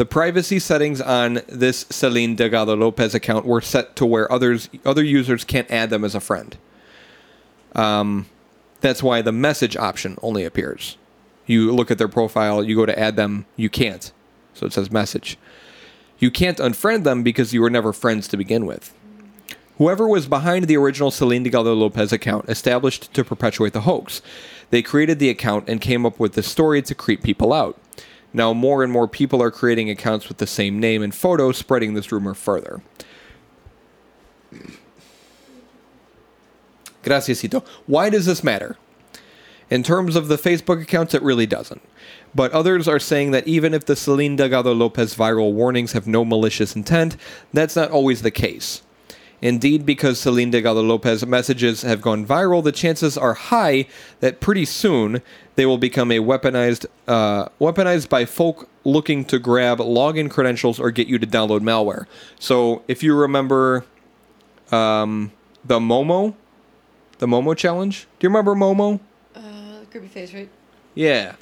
The 0.00 0.06
privacy 0.06 0.58
settings 0.58 1.02
on 1.02 1.42
this 1.46 1.84
Selene 1.90 2.34
Delgado 2.34 2.74
Lopez 2.74 3.14
account 3.14 3.44
were 3.44 3.60
set 3.60 3.96
to 3.96 4.06
where 4.06 4.32
others 4.32 4.70
other 4.82 5.04
users 5.04 5.44
can't 5.44 5.70
add 5.70 5.90
them 5.90 6.04
as 6.04 6.14
a 6.14 6.20
friend. 6.20 6.56
Um, 7.74 8.24
that's 8.80 9.02
why 9.02 9.20
the 9.20 9.30
message 9.30 9.76
option 9.76 10.16
only 10.22 10.42
appears. 10.42 10.96
You 11.44 11.70
look 11.70 11.90
at 11.90 11.98
their 11.98 12.08
profile, 12.08 12.64
you 12.64 12.76
go 12.76 12.86
to 12.86 12.98
add 12.98 13.16
them, 13.16 13.44
you 13.56 13.68
can't. 13.68 14.10
So 14.54 14.64
it 14.64 14.72
says 14.72 14.90
message. 14.90 15.36
You 16.18 16.30
can't 16.30 16.56
unfriend 16.56 17.04
them 17.04 17.22
because 17.22 17.52
you 17.52 17.60
were 17.60 17.68
never 17.68 17.92
friends 17.92 18.26
to 18.28 18.38
begin 18.38 18.64
with. 18.64 18.94
Whoever 19.76 20.08
was 20.08 20.26
behind 20.26 20.64
the 20.64 20.78
original 20.78 21.10
Selene 21.10 21.42
Delgado 21.42 21.74
Lopez 21.74 22.10
account 22.10 22.48
established 22.48 23.12
to 23.12 23.22
perpetuate 23.22 23.74
the 23.74 23.82
hoax. 23.82 24.22
They 24.70 24.80
created 24.80 25.18
the 25.18 25.28
account 25.28 25.68
and 25.68 25.78
came 25.78 26.06
up 26.06 26.18
with 26.18 26.32
the 26.32 26.42
story 26.42 26.80
to 26.80 26.94
creep 26.94 27.22
people 27.22 27.52
out. 27.52 27.78
Now, 28.32 28.52
more 28.52 28.82
and 28.82 28.92
more 28.92 29.08
people 29.08 29.42
are 29.42 29.50
creating 29.50 29.90
accounts 29.90 30.28
with 30.28 30.38
the 30.38 30.46
same 30.46 30.78
name 30.78 31.02
and 31.02 31.14
photo, 31.14 31.52
spreading 31.52 31.94
this 31.94 32.12
rumor 32.12 32.34
further. 32.34 32.82
Graciasito. 37.02 37.64
Why 37.86 38.10
does 38.10 38.26
this 38.26 38.44
matter? 38.44 38.76
In 39.70 39.82
terms 39.82 40.16
of 40.16 40.28
the 40.28 40.36
Facebook 40.36 40.82
accounts, 40.82 41.14
it 41.14 41.22
really 41.22 41.46
doesn't. 41.46 41.82
But 42.34 42.52
others 42.52 42.88
are 42.88 42.98
saying 42.98 43.30
that 43.32 43.46
even 43.46 43.72
if 43.72 43.84
the 43.84 43.96
Selene 43.96 44.36
Delgado 44.36 44.74
Lopez 44.74 45.14
viral 45.14 45.52
warnings 45.52 45.92
have 45.92 46.06
no 46.06 46.24
malicious 46.24 46.76
intent, 46.76 47.16
that's 47.52 47.76
not 47.76 47.90
always 47.90 48.22
the 48.22 48.30
case. 48.30 48.82
Indeed, 49.42 49.86
because 49.86 50.20
Selene 50.20 50.50
Delgado 50.50 50.82
Lopez 50.82 51.24
messages 51.26 51.82
have 51.82 52.02
gone 52.02 52.26
viral, 52.26 52.62
the 52.62 52.72
chances 52.72 53.16
are 53.16 53.34
high 53.34 53.86
that 54.20 54.40
pretty 54.40 54.64
soon 54.64 55.22
they 55.54 55.64
will 55.64 55.78
become 55.78 56.10
a 56.10 56.18
weaponized, 56.18 56.86
uh, 57.08 57.48
weaponized 57.58 58.08
by 58.08 58.24
folk 58.24 58.68
looking 58.84 59.24
to 59.26 59.38
grab 59.38 59.78
login 59.78 60.30
credentials 60.30 60.78
or 60.78 60.90
get 60.90 61.06
you 61.06 61.18
to 61.18 61.26
download 61.26 61.60
malware. 61.60 62.06
So, 62.38 62.82
if 62.86 63.02
you 63.02 63.14
remember 63.14 63.84
um, 64.70 65.32
the 65.64 65.78
Momo, 65.78 66.34
the 67.18 67.26
Momo 67.26 67.56
challenge, 67.56 68.06
do 68.18 68.26
you 68.26 68.28
remember 68.28 68.54
Momo? 68.54 69.00
Uh, 69.34 69.84
creepy 69.90 70.08
face, 70.08 70.34
right? 70.34 70.48
Yeah. 70.94 71.36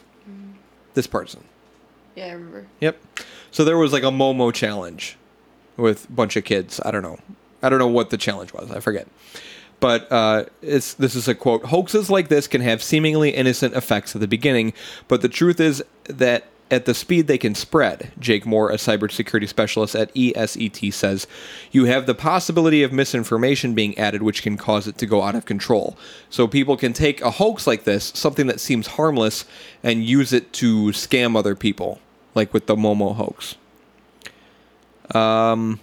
This 0.95 1.07
person. 1.07 1.45
Yeah, 2.17 2.27
I 2.27 2.31
remember. 2.33 2.67
Yep. 2.81 3.01
So 3.51 3.65
there 3.65 3.79
was 3.79 3.93
like 3.93 4.03
a 4.03 4.07
Momo 4.07 4.53
challenge 4.53 5.17
with 5.77 6.09
a 6.09 6.13
bunch 6.13 6.37
of 6.37 6.45
kids. 6.45 6.81
I 6.85 6.91
don't 6.91 7.03
know. 7.03 7.19
I 7.63 7.69
don't 7.69 7.79
know 7.79 7.89
what 7.89 8.11
the 8.11 8.17
challenge 8.17 8.53
was. 8.53 8.71
I 8.71 8.81
forget. 8.81 9.09
But 9.81 10.11
uh, 10.11 10.45
it's 10.61 10.95
this 10.95 11.15
is 11.15 11.29
a 11.29 11.35
quote. 11.35 11.67
Hoaxes 11.67 12.11
like 12.11 12.29
this 12.29 12.47
can 12.49 12.61
have 12.61 12.83
seemingly 12.83 13.31
innocent 13.31 13.75
effects 13.75 14.15
at 14.15 14.21
the 14.21 14.29
beginning, 14.29 14.73
but 15.07 15.23
the 15.23 15.29
truth 15.29 15.61
is 15.61 15.85
that 16.05 16.45
at 16.71 16.85
the 16.85 16.95
speed 16.95 17.27
they 17.27 17.39
can 17.39 17.55
spread, 17.55 18.13
Jake 18.19 18.45
Moore, 18.45 18.71
a 18.71 18.75
cybersecurity 18.75 19.49
specialist 19.49 19.95
at 19.95 20.15
ESET, 20.15 20.93
says, 20.93 21.27
you 21.73 21.87
have 21.87 22.07
the 22.07 22.15
possibility 22.15 22.83
of 22.83 22.93
misinformation 22.93 23.75
being 23.75 23.97
added, 23.97 24.23
which 24.23 24.43
can 24.43 24.57
cause 24.57 24.87
it 24.87 24.99
to 24.99 25.07
go 25.07 25.23
out 25.23 25.35
of 25.35 25.47
control. 25.47 25.97
So 26.29 26.47
people 26.47 26.77
can 26.77 26.93
take 26.93 27.21
a 27.23 27.33
hoax 27.33 27.67
like 27.67 27.85
this, 27.85 28.13
something 28.15 28.47
that 28.49 28.61
seems 28.61 28.89
harmless, 28.89 29.45
and 29.83 30.05
use 30.05 30.33
it 30.33 30.53
to 30.55 30.89
scam 30.89 31.37
other 31.37 31.55
people, 31.55 32.01
like 32.35 32.53
with 32.53 32.67
the 32.67 32.77
Momo 32.77 33.15
hoax. 33.15 33.57
Um, 35.15 35.81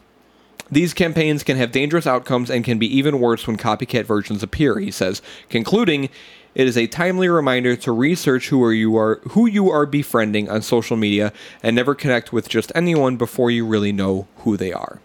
these 0.75 0.93
campaigns 0.93 1.41
can 1.41 1.55
have 1.55 1.71
dangerous 1.71 2.05
outcomes 2.05 2.49
and 2.49 2.65
can 2.65 2.77
be 2.77 2.97
even 2.97 3.21
worse 3.21 3.47
when 3.47 3.55
copycat 3.55 4.03
versions 4.03 4.43
appear, 4.43 4.77
he 4.77 4.91
says, 4.91 5.21
concluding, 5.49 6.09
it 6.53 6.67
is 6.67 6.77
a 6.77 6.85
timely 6.85 7.29
reminder 7.29 7.77
to 7.77 7.93
research 7.93 8.49
who 8.49 8.61
are 8.61 8.73
you 8.73 8.97
are 8.97 9.21
who 9.29 9.45
you 9.45 9.69
are 9.69 9.85
befriending 9.85 10.49
on 10.49 10.61
social 10.61 10.97
media 10.97 11.31
and 11.63 11.77
never 11.77 11.95
connect 11.95 12.33
with 12.33 12.49
just 12.49 12.73
anyone 12.75 13.15
before 13.15 13.49
you 13.49 13.65
really 13.65 13.93
know 13.93 14.27
who 14.39 14.57
they 14.57 14.73
are. 14.73 14.99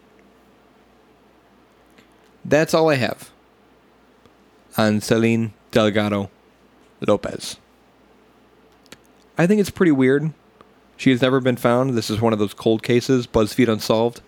That's 2.45 2.75
all 2.75 2.91
I 2.91 2.97
have 2.97 3.31
on 4.77 5.01
Selene 5.01 5.53
Delgado 5.71 6.31
Lopez. 7.01 7.59
I 9.39 9.47
think 9.47 9.61
it's 9.61 9.71
pretty 9.71 9.93
weird. 9.93 10.33
She 10.97 11.11
has 11.11 11.23
never 11.23 11.41
been 11.41 11.57
found. 11.57 11.95
This 11.95 12.11
is 12.11 12.21
one 12.21 12.33
of 12.33 12.41
those 12.41 12.55
cold 12.55 12.83
cases, 12.83 13.29
BuzzFeed 13.29 13.69
Unsolved. 13.69 14.21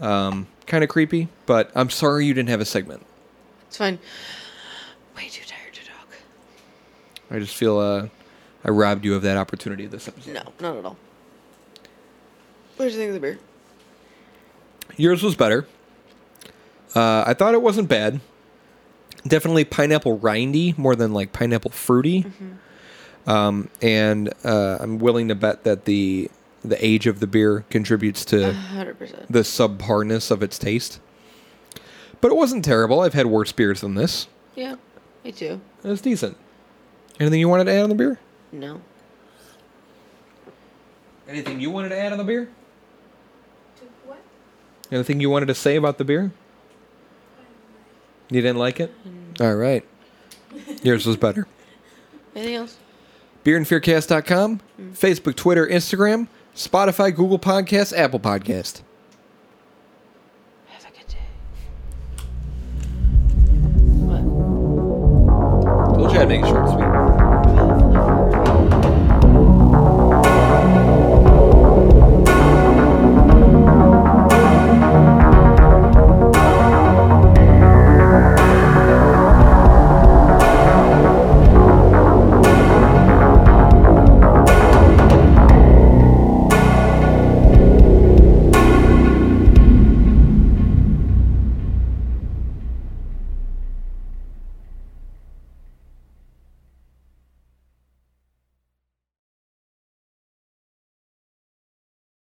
Um, 0.00 0.46
kind 0.66 0.82
of 0.82 0.88
creepy, 0.90 1.28
but 1.46 1.70
I'm 1.74 1.90
sorry 1.90 2.26
you 2.26 2.34
didn't 2.34 2.48
have 2.48 2.60
a 2.60 2.64
segment. 2.64 3.04
It's 3.68 3.76
fine. 3.76 3.98
Way 5.16 5.28
too 5.28 5.44
tired 5.46 5.74
to 5.74 5.80
talk. 5.84 6.08
I 7.30 7.38
just 7.38 7.54
feel 7.54 7.78
uh, 7.78 8.08
I 8.64 8.70
robbed 8.70 9.04
you 9.04 9.14
of 9.14 9.22
that 9.22 9.36
opportunity 9.36 9.86
this 9.86 10.08
episode. 10.08 10.34
No, 10.34 10.42
not 10.60 10.76
at 10.76 10.84
all. 10.84 10.96
What 12.76 12.86
did 12.86 12.92
you 12.92 12.98
think 12.98 13.08
of 13.08 13.14
the 13.14 13.20
beer? 13.20 13.38
Yours 14.96 15.22
was 15.22 15.34
better. 15.36 15.66
Uh, 16.94 17.24
I 17.26 17.34
thought 17.34 17.54
it 17.54 17.62
wasn't 17.62 17.88
bad. 17.88 18.20
Definitely 19.26 19.64
pineapple 19.64 20.18
rindy 20.18 20.76
more 20.78 20.96
than 20.96 21.12
like 21.12 21.32
pineapple 21.32 21.70
fruity. 21.70 22.24
Um, 23.26 23.68
and 23.82 24.32
uh, 24.44 24.78
I'm 24.80 24.98
willing 24.98 25.28
to 25.28 25.34
bet 25.34 25.64
that 25.64 25.84
the 25.84 26.30
the 26.62 26.82
age 26.84 27.06
of 27.06 27.20
the 27.20 27.26
beer 27.26 27.64
contributes 27.70 28.24
to 28.26 28.52
hundred 28.52 28.98
percent. 28.98 29.30
the 29.30 29.40
subparness 29.40 30.30
of 30.30 30.42
its 30.42 30.58
taste. 30.58 31.00
But 32.20 32.30
it 32.30 32.34
wasn't 32.34 32.64
terrible. 32.64 33.00
I've 33.00 33.14
had 33.14 33.26
worse 33.26 33.50
beers 33.52 33.80
than 33.80 33.94
this. 33.94 34.26
Yeah, 34.54 34.76
me 35.24 35.32
too. 35.32 35.60
It 35.82 35.88
was 35.88 36.00
decent. 36.02 36.36
Anything 37.18 37.40
you 37.40 37.48
wanted 37.48 37.64
to 37.64 37.72
add 37.72 37.82
on 37.84 37.88
the 37.88 37.94
beer? 37.94 38.18
No. 38.52 38.80
Anything 41.28 41.60
you 41.60 41.70
wanted 41.70 41.90
to 41.90 41.98
add 41.98 42.12
on 42.12 42.18
the 42.18 42.24
beer? 42.24 42.48
To 43.78 43.84
what? 44.06 44.18
Anything 44.90 45.20
you 45.20 45.30
wanted 45.30 45.46
to 45.46 45.54
say 45.54 45.76
about 45.76 45.96
the 45.98 46.04
beer? 46.04 46.32
You 48.30 48.40
didn't 48.40 48.58
like 48.58 48.80
it? 48.80 48.92
Mm. 49.06 49.40
All 49.40 49.54
right. 49.56 49.84
Yours 50.82 51.06
was 51.06 51.16
better. 51.16 51.46
Anything 52.34 52.54
else? 52.56 52.76
Beerandfearcast.com, 53.44 54.60
mm. 54.80 54.90
Facebook, 54.92 55.34
Twitter, 55.36 55.66
Instagram, 55.66 56.28
Spotify, 56.54 57.14
Google 57.14 57.38
Podcasts, 57.38 57.96
Apple 57.96 58.20
Podcast. 58.20 58.82
Have 60.68 60.84
a 60.84 60.88
good 60.96 61.06
day. 61.08 61.16
What? 64.04 64.22
Told 65.96 66.12
you 66.12 66.20
I'd 66.20 66.28
make 66.28 66.42
it 66.42 66.48
short 66.48 66.68
sweet. 66.68 66.89